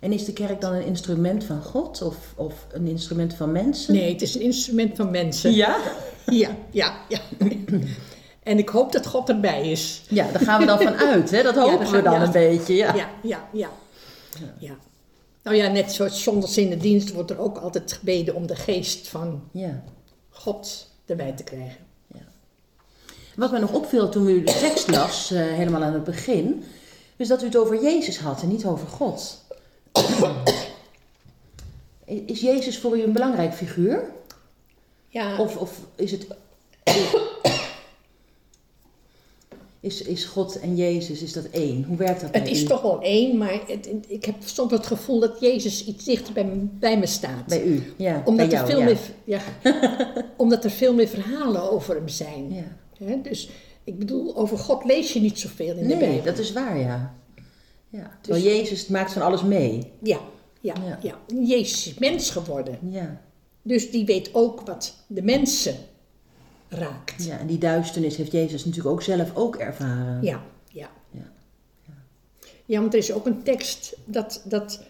En 0.00 0.12
is 0.12 0.24
de 0.24 0.32
kerk 0.32 0.60
dan 0.60 0.72
een 0.72 0.84
instrument 0.84 1.44
van 1.44 1.62
God 1.62 2.02
of, 2.02 2.16
of 2.36 2.66
een 2.72 2.86
instrument 2.86 3.34
van 3.34 3.52
mensen? 3.52 3.94
Nee, 3.94 4.12
het 4.12 4.22
is 4.22 4.34
een 4.34 4.40
instrument 4.40 4.96
van 4.96 5.10
mensen. 5.10 5.52
Ja? 5.52 5.76
Ja, 6.26 6.50
ja, 6.70 6.94
ja. 7.08 7.20
En 8.42 8.58
ik 8.58 8.68
hoop 8.68 8.92
dat 8.92 9.06
God 9.06 9.28
erbij 9.28 9.70
is. 9.70 10.02
Ja, 10.08 10.30
daar 10.32 10.42
gaan 10.42 10.60
we 10.60 10.66
dan 10.66 10.78
van 10.80 10.94
uit, 10.94 11.30
hè? 11.30 11.42
Dat 11.42 11.54
hopen 11.54 11.90
we 11.90 12.02
dan 12.02 12.20
een 12.20 12.32
beetje, 12.32 12.74
ja. 12.74 12.94
Ja, 12.94 13.10
ja, 13.22 13.48
ja. 13.52 13.68
ja. 14.58 14.76
Nou 15.42 15.56
ja, 15.56 15.68
net 15.68 15.92
zoals 15.92 16.22
zondags 16.22 16.58
in 16.58 16.70
de 16.70 16.76
dienst 16.76 17.12
wordt 17.12 17.30
er 17.30 17.38
ook 17.38 17.58
altijd 17.58 17.92
gebeden 17.92 18.34
om 18.34 18.46
de 18.46 18.56
geest 18.56 19.08
van 19.08 19.42
Ja. 19.52 19.82
God 20.28 20.90
erbij 21.06 21.32
te 21.32 21.44
krijgen. 21.44 21.89
Wat 23.36 23.50
mij 23.50 23.60
nog 23.60 23.72
opviel 23.72 24.08
toen 24.08 24.28
u 24.28 24.42
de 24.44 24.52
tekst 24.60 24.88
las, 24.90 25.30
eh, 25.30 25.38
helemaal 25.40 25.82
aan 25.82 25.92
het 25.92 26.04
begin, 26.04 26.64
is 27.16 27.28
dat 27.28 27.42
u 27.42 27.44
het 27.44 27.56
over 27.56 27.82
Jezus 27.82 28.18
had 28.18 28.42
en 28.42 28.48
niet 28.48 28.64
over 28.64 28.86
God. 28.88 29.44
Is 32.26 32.40
Jezus 32.40 32.78
voor 32.78 32.98
u 32.98 33.02
een 33.02 33.12
belangrijk 33.12 33.54
figuur? 33.54 34.04
Ja, 35.08 35.38
Of, 35.38 35.56
of 35.56 35.78
is 35.96 36.10
het. 36.10 36.26
Is, 39.82 40.02
is 40.02 40.24
God 40.24 40.60
en 40.60 40.76
Jezus, 40.76 41.22
is 41.22 41.32
dat 41.32 41.44
één? 41.44 41.84
Hoe 41.84 41.96
werkt 41.96 42.20
dat 42.20 42.34
het 42.34 42.48
is 42.48 42.62
u? 42.62 42.66
toch 42.66 42.82
wel 42.82 43.02
één, 43.02 43.38
maar 43.38 43.60
het, 43.66 43.88
ik 44.08 44.24
heb 44.24 44.34
soms 44.44 44.72
het 44.72 44.86
gevoel 44.86 45.20
dat 45.20 45.40
Jezus 45.40 45.84
iets 45.86 46.04
dichter 46.04 46.32
bij, 46.32 46.44
me- 46.44 46.66
bij 46.78 46.98
me 46.98 47.06
staat. 47.06 47.46
Bij 47.46 47.62
u, 47.62 47.92
ja. 47.96 48.22
omdat, 48.24 48.36
bij 48.36 48.44
er 48.44 48.50
jou, 48.52 48.66
veel 48.66 48.78
ja. 48.78 48.84
meer, 48.84 48.98
ja, 49.24 49.40
omdat 50.36 50.64
er 50.64 50.70
veel 50.70 50.94
meer 50.94 51.08
verhalen 51.08 51.70
over 51.70 51.94
hem 51.94 52.08
zijn. 52.08 52.52
Ja. 52.54 52.76
Hè, 53.04 53.20
dus 53.22 53.48
Ik 53.84 53.98
bedoel, 53.98 54.36
over 54.36 54.58
God 54.58 54.84
lees 54.84 55.12
je 55.12 55.20
niet 55.20 55.38
zoveel 55.38 55.76
in 55.76 55.88
de 55.88 55.94
Nee, 55.94 55.98
Bijbel. 55.98 56.24
dat 56.24 56.38
is 56.38 56.52
waar, 56.52 56.78
ja. 56.78 57.14
ja. 57.88 58.18
Terwijl 58.20 58.44
Jezus 58.44 58.86
maakt 58.86 59.12
van 59.12 59.22
alles 59.22 59.42
mee. 59.42 59.90
Ja, 60.02 60.20
ja, 60.60 60.74
Ja. 60.86 60.98
ja, 61.02 61.18
Jezus 61.46 61.86
is 61.86 61.98
mens 61.98 62.30
geworden. 62.30 62.78
Ja. 62.90 63.20
Dus 63.62 63.90
die 63.90 64.04
weet 64.04 64.30
ook 64.34 64.60
wat 64.60 64.96
de 65.06 65.22
mensen 65.22 65.74
raakt. 66.68 67.24
ja, 67.24 67.38
en 67.38 67.46
die 67.46 67.58
duisternis 67.58 68.16
heeft 68.16 68.32
Jezus 68.32 68.64
natuurlijk 68.64 68.94
ook 68.94 69.02
zelf 69.02 69.34
ook 69.34 69.56
ervaren. 69.56 70.22
Ja, 70.22 70.42
ja. 70.72 70.90
Ja. 71.10 71.32
Ja, 72.64 72.80
want 72.80 72.92
er 72.92 72.98
is 72.98 73.12
ook 73.12 73.26
een 73.26 73.42
tekst 73.42 73.96
dat, 74.04 74.42
dat 74.44 74.80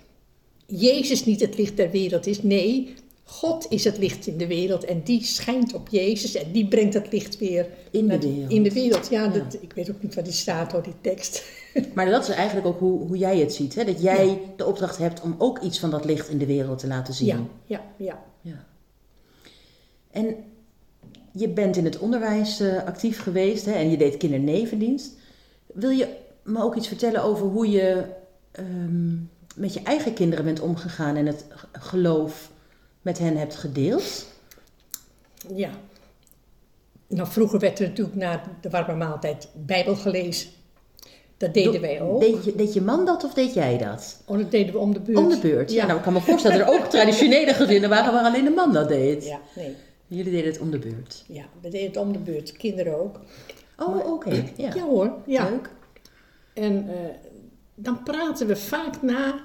Jezus 0.66 1.25
niet 1.25 1.40
het 1.40 1.57
licht 1.59 1.77
der 1.77 1.90
wereld 1.90 2.27
is. 2.27 2.42
Nee, 2.42 2.94
God 3.30 3.66
is 3.68 3.84
het 3.84 3.98
licht 3.98 4.26
in 4.26 4.36
de 4.36 4.46
wereld 4.46 4.84
en 4.84 5.02
die 5.04 5.24
schijnt 5.24 5.74
op 5.74 5.88
Jezus 5.88 6.34
en 6.34 6.52
die 6.52 6.68
brengt 6.68 6.94
het 6.94 7.12
licht 7.12 7.38
weer 7.38 7.68
In 7.90 8.08
de 8.08 8.18
wereld. 8.18 8.50
In 8.52 8.62
de 8.62 8.72
wereld, 8.72 9.08
ja, 9.08 9.24
Ja. 9.24 9.28
Dat, 9.28 9.56
ik 9.60 9.72
weet 9.72 9.90
ook 9.90 10.02
niet 10.02 10.14
waar 10.14 10.24
die 10.24 10.32
staat 10.32 10.72
hoor, 10.72 10.82
die 10.82 10.94
tekst. 11.00 11.44
Maar 11.94 12.10
dat 12.10 12.28
is 12.28 12.34
eigenlijk 12.34 12.66
ook 12.66 12.78
hoe, 12.78 13.06
hoe 13.06 13.16
jij 13.16 13.38
het 13.38 13.54
ziet. 13.54 13.74
Hè? 13.74 13.84
Dat 13.84 14.02
jij 14.02 14.40
de 14.56 14.66
opdracht 14.66 14.98
hebt 14.98 15.20
om 15.20 15.34
ook 15.38 15.58
iets 15.58 15.78
van 15.78 15.90
dat 15.90 16.04
licht 16.04 16.28
in 16.28 16.38
de 16.38 16.46
wereld 16.46 16.78
te 16.78 16.86
laten 16.86 17.14
zien. 17.14 17.26
Ja, 17.26 17.46
ja, 17.64 17.82
ja. 17.96 18.22
Ja. 18.40 18.64
En 20.10 20.36
je 21.32 21.48
bent 21.48 21.76
in 21.76 21.84
het 21.84 21.98
onderwijs 21.98 22.60
eh, 22.60 22.84
actief 22.84 23.22
geweest 23.22 23.64
hè, 23.64 23.72
en 23.72 23.90
je 23.90 23.96
deed 23.96 24.16
kindernevendienst. 24.16 25.12
Wil 25.66 25.90
je 25.90 26.16
me 26.42 26.62
ook 26.62 26.76
iets 26.76 26.88
vertellen 26.88 27.22
over 27.22 27.46
hoe 27.46 27.70
je 27.70 28.04
ehm, 28.50 29.14
met 29.54 29.74
je 29.74 29.82
eigen 29.82 30.14
kinderen 30.14 30.44
bent 30.44 30.60
omgegaan 30.60 31.16
en 31.16 31.26
het 31.26 31.44
geloof 31.72 32.49
met 33.02 33.18
hen 33.18 33.36
hebt 33.36 33.56
gedeeld? 33.56 34.26
ja. 35.54 35.70
Nou, 37.06 37.28
vroeger 37.28 37.58
werd 37.58 37.78
er 37.78 37.88
natuurlijk 37.88 38.16
na 38.16 38.42
de 38.60 38.70
warme 38.70 38.94
maaltijd 38.94 39.48
Bijbel 39.54 39.96
gelezen. 39.96 40.50
Dat 41.36 41.54
deden 41.54 41.72
Do- 41.72 41.80
wij 41.80 42.00
ook. 42.00 42.20
Deed 42.20 42.44
je, 42.44 42.54
deed 42.54 42.72
je 42.74 42.80
man 42.80 43.04
dat 43.06 43.24
of 43.24 43.34
deed 43.34 43.54
jij 43.54 43.78
dat? 43.78 44.22
Oh, 44.26 44.38
dat 44.38 44.50
deden 44.50 44.72
we 44.72 44.78
om 44.78 44.92
de 44.92 45.00
buurt. 45.00 45.18
Om 45.18 45.28
de 45.28 45.38
beurt. 45.38 45.72
Ja, 45.72 45.86
nou, 45.86 45.96
ik 45.98 46.04
kan 46.04 46.12
me 46.12 46.20
voorstellen 46.20 46.58
dat 46.58 46.68
er 46.68 46.74
ook 46.74 46.84
traditionele 46.96 47.54
gezinnen 47.54 47.90
waren 47.90 48.12
waar 48.12 48.24
alleen 48.24 48.44
de 48.44 48.50
man 48.50 48.72
dat 48.72 48.88
deed. 48.88 49.24
Ja, 49.26 49.40
nee. 49.56 49.74
Jullie 50.06 50.32
deden 50.32 50.50
het 50.52 50.60
om 50.60 50.70
de 50.70 50.78
beurt. 50.78 51.24
Ja, 51.28 51.44
we 51.60 51.68
deden 51.68 51.86
het 51.86 51.96
om 51.96 52.12
de 52.12 52.18
buurt. 52.18 52.52
Kinderen 52.52 53.00
ook. 53.00 53.20
Oh, 53.78 54.12
oké. 54.12 54.44
Ja. 54.56 54.74
Ja 54.74 54.82
hoor, 54.82 55.12
ja. 55.26 55.48
Leuk. 55.48 55.70
En 56.52 56.88
eh, 56.88 56.94
dan 57.74 58.02
praten 58.02 58.46
we 58.46 58.56
vaak 58.56 59.02
na 59.02 59.40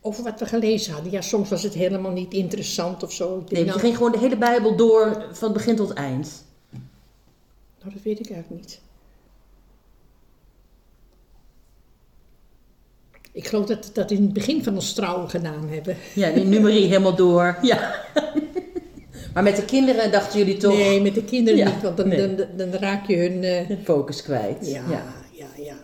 over 0.00 0.24
wat 0.24 0.40
we 0.40 0.46
gelezen 0.46 0.92
hadden. 0.92 1.12
Ja, 1.12 1.20
soms 1.20 1.48
was 1.48 1.62
het 1.62 1.74
helemaal 1.74 2.12
niet 2.12 2.32
interessant 2.34 3.02
of 3.02 3.12
zo. 3.12 3.44
Nee, 3.48 3.64
je 3.64 3.72
ging 3.78 3.96
gewoon 3.96 4.12
de 4.12 4.18
hele 4.18 4.36
Bijbel 4.36 4.76
door 4.76 5.24
van 5.32 5.52
begin 5.52 5.76
tot 5.76 5.92
eind. 5.92 6.44
nou, 7.80 7.94
dat 7.94 8.02
weet 8.02 8.20
ik 8.20 8.30
eigenlijk 8.30 8.62
niet. 8.62 8.80
Ik 13.32 13.46
geloof 13.46 13.66
dat 13.66 13.86
we 13.86 13.92
dat 13.92 14.10
in 14.10 14.22
het 14.22 14.32
begin 14.32 14.64
van 14.64 14.74
ons 14.74 14.92
trouwen 14.92 15.30
gedaan 15.30 15.68
hebben. 15.68 15.96
Ja, 16.14 16.30
die 16.30 16.44
nummerie 16.44 16.86
helemaal 16.92 17.16
door. 17.16 17.58
Ja. 17.62 18.04
maar 19.34 19.42
met 19.42 19.56
de 19.56 19.64
kinderen 19.64 20.10
dachten 20.12 20.38
jullie 20.38 20.56
toch 20.56 20.72
Nee, 20.76 21.00
met 21.00 21.14
de 21.14 21.24
kinderen 21.24 21.58
Ja, 21.58 21.70
niet, 21.70 21.82
want 21.82 21.96
dan, 21.96 22.08
nee. 22.08 22.34
dan, 22.34 22.46
dan 22.56 22.70
raak 22.72 23.06
je 23.06 23.16
hun... 23.16 23.42
eh, 23.44 23.68
de 23.68 23.78
focus 23.84 24.22
kwijt. 24.22 24.70
Ja, 24.70 24.82
ja, 25.32 25.46
ja, 25.56 25.76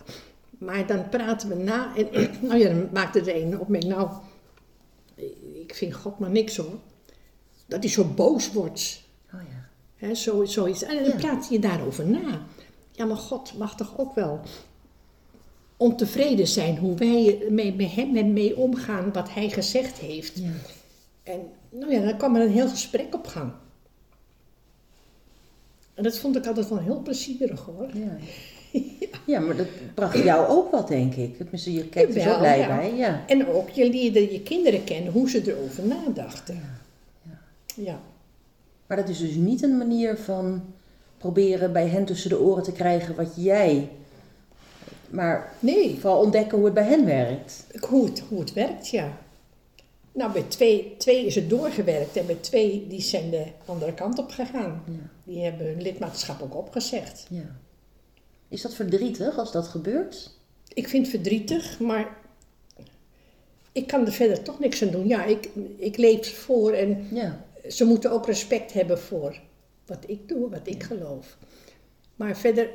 Maar 0.59 0.87
dan 0.87 1.09
praten 1.09 1.49
we 1.49 1.55
na. 1.55 1.95
En, 1.95 2.07
nou 2.41 2.57
ja, 2.61 2.69
dan 2.69 2.89
maakte 2.93 3.21
de 3.21 3.33
ene 3.33 3.59
opmerking. 3.59 3.93
Nou, 3.93 4.09
ik 5.53 5.75
vind 5.75 5.93
God 5.93 6.19
maar 6.19 6.29
niks 6.29 6.57
hoor. 6.57 6.79
Dat 7.65 7.83
hij 7.83 7.91
zo 7.91 8.03
boos 8.03 8.51
wordt. 8.51 9.01
Oh 9.33 9.39
ja. 9.99 10.13
Zo, 10.13 10.45
zoiets. 10.45 10.83
En 10.83 10.95
dan 10.95 11.03
Ja. 11.03 11.15
praat 11.15 11.47
je 11.49 11.59
daarover 11.59 12.07
na. 12.07 12.45
Ja, 12.91 13.05
maar 13.05 13.17
God 13.17 13.57
mag 13.57 13.75
toch 13.75 13.97
ook 13.97 14.15
wel 14.15 14.39
ontevreden 15.77 16.47
zijn 16.47 16.77
hoe 16.77 16.95
wij 16.95 17.45
met, 17.49 17.77
met 17.77 17.91
hem 17.91 18.15
en 18.15 18.33
mee 18.33 18.57
omgaan 18.57 19.11
wat 19.13 19.33
hij 19.33 19.49
gezegd 19.49 19.97
heeft. 19.97 20.37
Ja. 20.39 20.51
En 21.23 21.39
nou 21.69 21.91
ja, 21.91 22.01
dan 22.01 22.17
kwam 22.17 22.35
er 22.35 22.41
een 22.41 22.51
heel 22.51 22.69
gesprek 22.69 23.13
op 23.15 23.27
gang. 23.27 23.51
En 25.93 26.03
dat 26.03 26.17
vond 26.17 26.35
ik 26.35 26.45
altijd 26.45 26.69
wel 26.69 26.79
heel 26.79 27.01
plezierig 27.01 27.61
hoor. 27.61 27.89
Ja. 27.97 28.17
ja, 29.25 29.39
maar 29.39 29.55
dat 29.55 29.67
bracht 29.93 30.23
jou 30.23 30.47
ook 30.47 30.71
wat, 30.71 30.87
denk 30.87 31.15
ik. 31.15 31.37
Tenminste, 31.37 31.73
je 31.73 31.87
kijkt 31.87 32.15
er 32.15 32.21
zo 32.21 32.37
blij 32.37 32.59
ja. 32.59 32.67
bij. 32.67 32.95
Ja. 32.95 33.23
En 33.27 33.47
ook, 33.47 33.69
je 33.69 33.89
leerde 33.89 34.31
je 34.31 34.41
kinderen 34.41 34.83
kennen 34.83 35.11
hoe 35.11 35.29
ze 35.29 35.51
erover 35.51 35.85
nadachten. 35.85 36.61
Ja. 37.21 37.39
Ja. 37.75 37.99
Maar 38.87 38.97
dat 38.97 39.09
is 39.09 39.19
dus 39.19 39.35
niet 39.35 39.63
een 39.63 39.77
manier 39.77 40.17
van 40.17 40.63
proberen 41.17 41.73
bij 41.73 41.87
hen 41.87 42.05
tussen 42.05 42.29
de 42.29 42.39
oren 42.39 42.63
te 42.63 42.71
krijgen 42.71 43.15
wat 43.15 43.33
jij... 43.35 43.89
Maar 45.09 45.53
Nee, 45.59 45.99
vooral 45.99 46.21
ontdekken 46.21 46.57
hoe 46.57 46.65
het 46.65 46.73
bij 46.73 46.83
hen 46.83 47.05
werkt. 47.05 47.65
hoe 47.89 48.05
het, 48.05 48.23
hoe 48.29 48.39
het 48.39 48.53
werkt, 48.53 48.89
ja. 48.89 49.17
Nou, 50.11 50.31
bij 50.31 50.43
twee, 50.47 50.95
twee 50.97 51.25
is 51.25 51.35
het 51.35 51.49
doorgewerkt 51.49 52.17
en 52.17 52.25
bij 52.25 52.35
twee 52.35 52.85
die 52.89 53.01
zijn 53.01 53.29
de 53.29 53.45
andere 53.65 53.93
kant 53.93 54.19
op 54.19 54.29
gegaan. 54.29 54.83
Die 55.23 55.43
hebben 55.43 55.65
hun 55.67 55.81
lidmaatschap 55.81 56.41
ook 56.41 56.55
opgezegd. 56.55 57.25
ja. 57.29 57.55
Is 58.55 58.61
dat 58.61 58.73
verdrietig 58.73 59.37
als 59.37 59.51
dat 59.51 59.67
gebeurt? 59.67 60.31
Ik 60.73 60.87
vind 60.87 61.05
het 61.05 61.15
verdrietig, 61.15 61.79
maar 61.79 62.17
ik 63.71 63.87
kan 63.87 64.05
er 64.05 64.11
verder 64.11 64.43
toch 64.43 64.59
niks 64.59 64.83
aan 64.83 64.89
doen. 64.89 65.07
Ja, 65.07 65.23
ik, 65.25 65.49
ik 65.77 65.97
leef 65.97 66.37
voor 66.39 66.71
en 66.71 67.07
Ja. 67.11 67.45
ze 67.69 67.85
moeten 67.85 68.11
ook 68.11 68.25
respect 68.25 68.73
hebben 68.73 68.99
voor 68.99 69.39
wat 69.85 70.03
ik 70.07 70.27
doe, 70.27 70.49
wat 70.49 70.67
ik 70.67 70.83
geloof. 70.83 71.37
Maar 72.15 72.37
verder, 72.37 72.69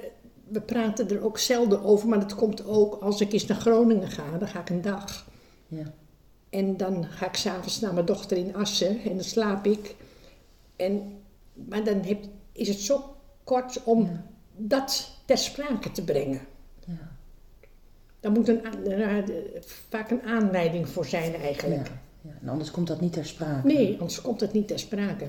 we 0.49 0.61
praten 0.61 1.09
er 1.11 1.25
ook 1.25 1.39
zelden 1.39 1.83
over, 1.83 2.09
maar 2.09 2.21
dat 2.21 2.35
komt 2.35 2.65
ook 2.67 3.03
als 3.03 3.21
ik 3.21 3.33
eens 3.33 3.47
naar 3.47 3.61
Groningen 3.61 4.09
ga, 4.11 4.39
dan 4.39 4.49
ga 4.49 4.61
ik 4.61 4.71
een 4.71 4.83
dag. 4.83 5.29
Ja. 5.69 5.93
En 6.51 6.77
dan 6.77 7.05
ga 7.05 7.27
ik 7.27 7.37
s'avonds 7.37 7.81
naar 7.81 7.95
mijn 7.95 8.07
dochter 8.07 8.37
in 8.37 8.55
Assen 8.55 9.01
en 9.03 9.15
dan 9.15 9.25
slaap 9.25 9.67
ik. 9.67 9.95
En, 10.77 11.19
maar 11.55 11.85
dan 11.85 12.01
heb, 12.01 12.25
is 12.53 12.69
het 12.69 12.79
zo 12.81 13.17
kort 13.45 13.85
om 13.85 14.03
Ja. 14.03 14.30
Dat 14.69 15.11
ter 15.25 15.39
sprake 15.39 15.91
te 15.91 16.05
brengen. 16.05 16.41
Ja. 16.87 17.17
Daar 18.21 18.33
moet 18.33 18.49
een, 18.49 18.65
aan- 18.67 18.85
eh, 18.87 19.25
vaak 19.89 20.11
een 20.11 20.23
aanleiding 20.23 20.89
voor 20.89 21.07
zijn 21.07 21.35
eigenlijk. 21.35 21.87
Ja. 21.87 22.01
ja. 22.23 22.31
En 22.43 22.49
anders 22.49 22.71
komt 22.71 22.87
dat 22.87 23.01
niet 23.01 23.13
ter 23.13 23.27
sprake. 23.27 23.67
Nee, 23.67 23.93
anders 23.93 24.21
komt 24.21 24.41
het 24.41 24.53
niet 24.53 24.69
ter 24.69 24.79
sprake. 24.79 25.29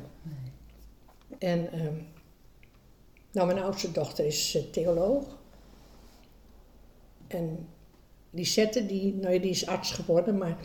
En 1.39 1.71
ehm, 1.71 1.93
nou, 3.31 3.47
mijn 3.47 3.59
oudste 3.63 3.91
dochter 3.91 4.25
is 4.25 4.55
eh, 4.55 4.63
theoloog. 4.63 5.37
En 7.27 7.67
Lisette, 8.29 8.85
die, 8.85 9.13
nou 9.15 9.33
ja, 9.33 9.39
die 9.39 9.49
is 9.49 9.65
arts 9.67 9.91
geworden, 9.91 10.37
maar 10.37 10.57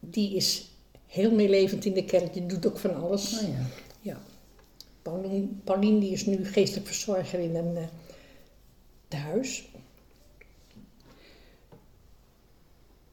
die 0.00 0.36
is 0.36 0.70
heel 1.06 1.30
meelevend 1.34 1.84
in 1.84 1.92
de 1.92 2.04
kerk. 2.04 2.32
Die 2.32 2.46
doet 2.46 2.66
ook 2.66 2.78
van 2.78 2.94
alles. 3.02 3.40
Oh 3.42 3.48
ja. 3.48 3.54
Paulien, 5.02 5.60
Paulien 5.64 5.98
die 5.98 6.12
is 6.12 6.26
nu 6.26 6.44
geestelijk 6.44 6.86
verzorger 6.86 7.38
in 7.38 7.56
een 7.56 7.76
eh, 7.76 7.82
tehuis. 9.08 9.68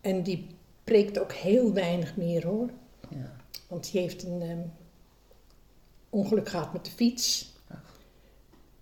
En 0.02 0.24
die 0.24 0.48
preekt 0.84 1.20
ook 1.20 1.32
heel 1.34 1.74
weinig 1.74 2.16
meer 2.18 2.46
hoor. 2.46 2.70
Ja. 3.10 3.36
Want 3.68 3.92
die 3.92 4.02
heeft 4.02 4.24
een 4.24 4.42
ehm, 4.42 4.60
ongeluk 6.10 6.50
gehad 6.50 6.74
met 6.74 6.86
de 6.86 6.92
fiets. 6.92 7.54
Ach. 7.68 8.00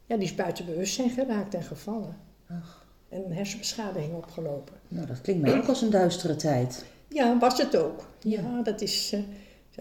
Ja, 0.06 0.16
die 0.16 0.26
is 0.26 0.36
buiten 0.36 0.66
bewustzijn 0.66 1.10
geraakt 1.10 1.54
en 1.54 1.64
gevallen. 1.64 2.18
Ach. 2.50 2.86
En 3.10 3.26
een 3.26 3.34
hersenbeschadiging 3.34 4.14
opgelopen. 4.14 4.76
Nou, 4.88 5.08
dat 5.08 5.22
klinkt 5.22 5.42
mij 5.42 5.58
ook 5.58 5.68
als 5.68 5.82
een 5.82 5.90
duistere 5.90 6.36
tijd. 6.36 6.86
Ja, 7.10 7.38
was 7.40 7.58
het 7.58 7.76
ook. 7.78 8.08
Ja, 8.22 8.42
Ja. 8.42 8.62
dat 8.62 8.82
is... 8.82 9.12
eh 9.14 9.20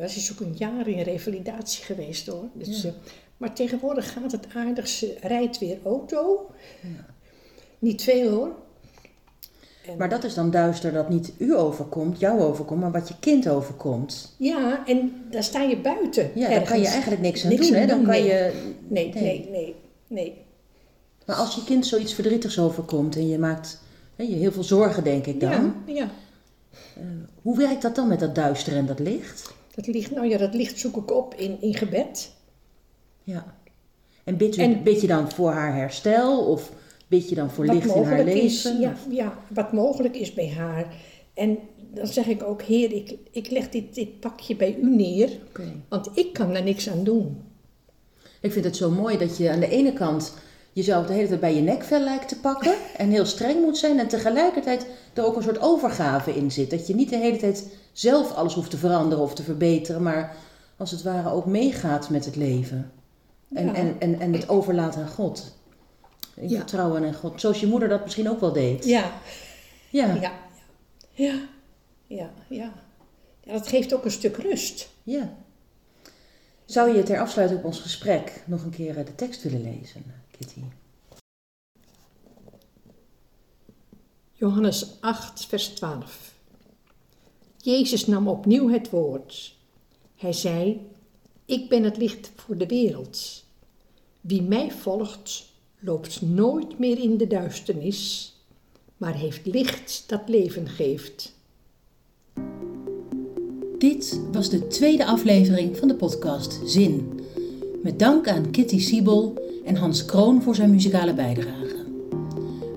dat 0.02 0.10
is 0.16 0.32
ook 0.32 0.40
een 0.40 0.54
jaar 0.56 0.88
in 0.88 1.00
revalidatie 1.02 1.84
geweest 1.84 2.26
hoor. 2.26 2.44
Dus, 2.52 2.82
Ja. 2.82 2.88
eh, 2.88 2.94
maar 3.36 3.54
tegenwoordig 3.54 4.12
gaat 4.12 4.32
het 4.32 4.46
aardig. 4.54 4.88
Ze 4.88 5.16
rijdt 5.20 5.58
weer 5.58 5.78
auto. 5.84 6.50
Ja. 6.82 7.04
Niet 7.78 8.02
veel 8.02 8.30
hoor. 8.30 8.54
En- 9.86 9.96
Maar 9.98 10.08
dat 10.08 10.24
is 10.24 10.34
dan 10.34 10.50
duister 10.50 10.92
dat 10.92 11.08
niet 11.08 11.32
u 11.38 11.56
overkomt, 11.56 12.18
jou 12.20 12.40
overkomt, 12.40 12.80
maar 12.80 12.92
wat 12.92 13.08
je 13.08 13.14
kind 13.20 13.48
overkomt. 13.48 14.34
Ja, 14.38 14.86
en 14.86 15.12
daar 15.30 15.42
sta 15.44 15.62
je 15.62 15.76
buiten. 15.78 16.30
Ja, 16.34 16.48
daar 16.48 16.62
kan 16.62 16.80
je 16.80 16.86
eigenlijk 16.86 17.20
niks 17.22 17.42
aan 17.44 17.50
Niks 17.50 17.66
doen. 17.68 17.76
Hè? 17.76 17.86
Dan 17.86 17.96
doen, 17.96 18.06
kan 18.06 18.14
nee. 18.14 18.24
je, 18.24 18.52
Nee, 18.88 19.12
Nee. 19.14 19.22
nee, 19.22 19.48
nee, 19.50 19.74
nee. 20.06 20.34
Maar 21.26 21.36
als 21.36 21.54
je 21.54 21.64
kind 21.64 21.86
zoiets 21.86 22.14
verdrietigs 22.14 22.58
overkomt 22.58 23.16
en 23.16 23.28
je 23.28 23.38
maakt 23.38 23.80
hè, 24.16 24.24
je 24.24 24.34
heel 24.34 24.52
veel 24.52 24.62
zorgen, 24.64 25.04
denk 25.04 25.26
ik 25.26 25.40
dan. 25.40 25.74
Ja, 25.86 25.94
ja. 25.94 26.10
Hoe 27.42 27.56
werkt 27.56 27.82
dat 27.82 27.94
dan 27.94 28.08
met 28.08 28.20
dat 28.20 28.34
duister 28.34 28.76
en 28.76 28.86
dat 28.86 28.98
licht? 28.98 29.54
Dat 29.76 29.86
licht, 29.86 30.10
nou 30.10 30.28
ja, 30.28 30.38
dat 30.38 30.54
licht 30.54 30.78
zoek 30.78 30.96
ik 30.96 31.12
op 31.12 31.34
in, 31.34 31.60
in 31.60 31.74
gebed. 31.74 32.30
Ja. 33.24 33.54
En 34.24 34.36
bid, 34.36 34.56
u, 34.56 34.62
En- 34.62 34.82
bid 34.82 35.00
je 35.00 35.06
dan 35.06 35.30
voor 35.30 35.50
haar 35.50 35.74
herstel 35.74 36.46
of 36.46 36.72
bid 37.06 37.28
je 37.28 37.34
dan 37.34 37.50
voor 37.50 37.66
licht 37.66 37.94
in 37.94 38.02
haar 38.02 38.24
leven? 38.24 38.42
is. 38.42 38.62
Ja, 38.80 38.96
ja, 39.10 39.38
wat 39.48 39.72
mogelijk 39.72 40.16
is 40.16 40.34
bij 40.34 40.48
haar. 40.48 40.94
En 41.34 41.58
dan 41.94 42.06
zeg 42.06 42.26
ik 42.26 42.42
ook, 42.42 42.62
Heer, 42.62 42.92
ik, 42.92 43.14
ik 43.30 43.50
leg 43.50 43.68
dit, 43.68 43.94
dit 43.94 44.20
pakje 44.20 44.56
bij 44.56 44.76
u 44.82 44.96
neer, 44.96 45.30
want 45.88 46.10
ik 46.14 46.32
kan 46.32 46.52
daar 46.52 46.62
niks 46.62 46.88
aan 46.88 47.04
doen. 47.04 47.42
Ik 48.40 48.52
vind 48.52 48.64
het 48.64 48.76
zo 48.76 48.90
mooi 48.90 49.18
dat 49.18 49.36
je 49.36 49.50
aan 49.50 49.60
de 49.60 49.68
ene 49.68 49.92
kant 49.92 50.34
je 50.76 50.82
zou 50.82 51.06
de 51.06 51.12
hele 51.12 51.28
tijd 51.28 51.40
bij 51.40 51.54
je 51.54 51.60
nekvel 51.60 52.00
lijkt 52.00 52.28
te 52.28 52.40
pakken 52.40 52.74
en 52.96 53.10
heel 53.10 53.24
streng 53.24 53.60
moet 53.64 53.78
zijn 53.78 53.98
en 53.98 54.08
tegelijkertijd 54.08 54.86
er 55.14 55.24
ook 55.26 55.36
een 55.36 55.42
soort 55.42 55.60
overgave 55.60 56.34
in 56.36 56.50
zit. 56.50 56.70
Dat 56.70 56.86
je 56.86 56.94
niet 56.94 57.08
de 57.10 57.16
hele 57.16 57.36
tijd 57.36 57.66
zelf 57.92 58.32
alles 58.32 58.54
hoeft 58.54 58.70
te 58.70 58.76
veranderen 58.76 59.24
of 59.24 59.34
te 59.34 59.42
verbeteren, 59.42 60.02
maar 60.02 60.36
als 60.76 60.90
het 60.90 61.02
ware 61.02 61.30
ook 61.30 61.46
meegaat 61.46 62.10
met 62.10 62.24
het 62.24 62.36
leven. 62.36 62.90
En, 63.54 63.66
Ja. 63.66 63.74
en, 63.74 63.96
en, 63.98 64.20
en 64.20 64.32
het 64.32 64.48
overlaat 64.48 64.96
aan 64.96 65.08
God. 65.08 65.54
In 66.34 66.48
Ja. 66.48 66.56
vertrouwen 66.56 67.04
aan 67.04 67.14
God. 67.14 67.40
Zoals 67.40 67.60
je 67.60 67.66
moeder 67.66 67.88
dat 67.88 68.02
misschien 68.02 68.30
ook 68.30 68.40
wel 68.40 68.52
deed. 68.52 68.84
Ja, 68.84 69.10
Ja. 69.90 70.14
ja, 70.14 70.32
ja, 71.12 71.34
ja, 72.06 72.30
ja. 72.48 72.72
Ja, 73.42 73.52
dat 73.52 73.68
geeft 73.68 73.94
ook 73.94 74.04
een 74.04 74.10
stuk 74.10 74.36
rust. 74.36 74.88
ja. 75.02 75.34
Zou 76.64 76.96
je 76.96 77.02
ter 77.02 77.20
afsluiting 77.20 77.60
op 77.60 77.66
ons 77.66 77.80
gesprek 77.80 78.42
nog 78.46 78.62
een 78.64 78.70
keer 78.70 78.98
eh, 78.98 79.04
de 79.06 79.14
tekst 79.14 79.42
willen 79.42 79.62
lezen, 79.62 80.02
Kitty? 80.38 80.60
Johannes 84.32 85.00
8, 85.00 85.46
vers 85.46 85.68
12. 85.68 86.34
Jezus 87.56 88.06
nam 88.06 88.28
opnieuw 88.28 88.68
het 88.68 88.90
woord. 88.90 89.56
Hij 90.16 90.32
zei: 90.32 90.86
Ik 91.44 91.68
ben 91.68 91.82
het 91.82 91.96
licht 91.96 92.32
voor 92.36 92.56
de 92.56 92.66
wereld. 92.66 93.44
Wie 94.20 94.42
mij 94.42 94.70
volgt, 94.70 95.44
loopt 95.78 96.22
nooit 96.22 96.78
meer 96.78 96.98
in 96.98 97.16
de 97.16 97.26
duisternis, 97.26 98.34
maar 98.96 99.14
heeft 99.14 99.46
licht 99.46 100.04
dat 100.06 100.22
leven 100.26 100.68
geeft. 100.68 101.34
Dit 103.78 104.20
was 104.32 104.50
de 104.50 104.66
tweede 104.66 105.06
aflevering 105.06 105.76
van 105.76 105.88
de 105.88 105.94
podcast 105.94 106.60
Zin. 106.64 107.20
Met 107.86 107.98
dank 107.98 108.28
aan 108.28 108.50
Kitty 108.50 108.80
Siebel 108.80 109.34
en 109.64 109.76
Hans 109.76 110.04
Kroon 110.04 110.42
voor 110.42 110.54
zijn 110.54 110.70
muzikale 110.70 111.14
bijdrage. 111.14 111.74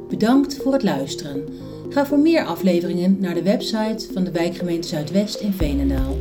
Bedankt 0.09 0.55
voor 0.55 0.73
het 0.73 0.83
luisteren. 0.83 1.43
Ga 1.89 2.05
voor 2.05 2.19
meer 2.19 2.45
afleveringen 2.45 3.17
naar 3.19 3.33
de 3.33 3.43
website 3.43 4.07
van 4.13 4.23
de 4.23 4.31
wijkgemeente 4.31 4.87
Zuidwest 4.87 5.39
in 5.39 5.53
Veenendaal. 5.53 6.15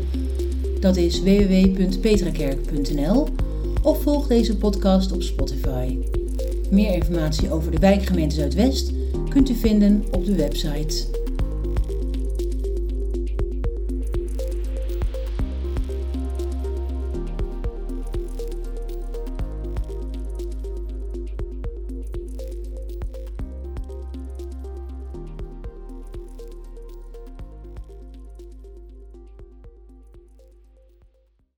Dat 0.81 0.97
is 0.97 1.23
www.petrakerk.nl 1.23 3.29
of 3.83 4.03
volg 4.03 4.27
deze 4.27 4.57
podcast 4.57 5.13
op 5.13 5.23
Spotify. 5.23 5.99
Meer 6.71 6.95
informatie 6.95 7.53
over 7.53 7.71
de 7.71 7.79
wijkgemeente 7.79 8.35
Zuidwest 8.35 8.93
kunt 9.29 9.51
u 9.51 9.55
vinden 9.55 10.05
op 10.11 10.25
de 10.25 10.35
website 10.35 11.18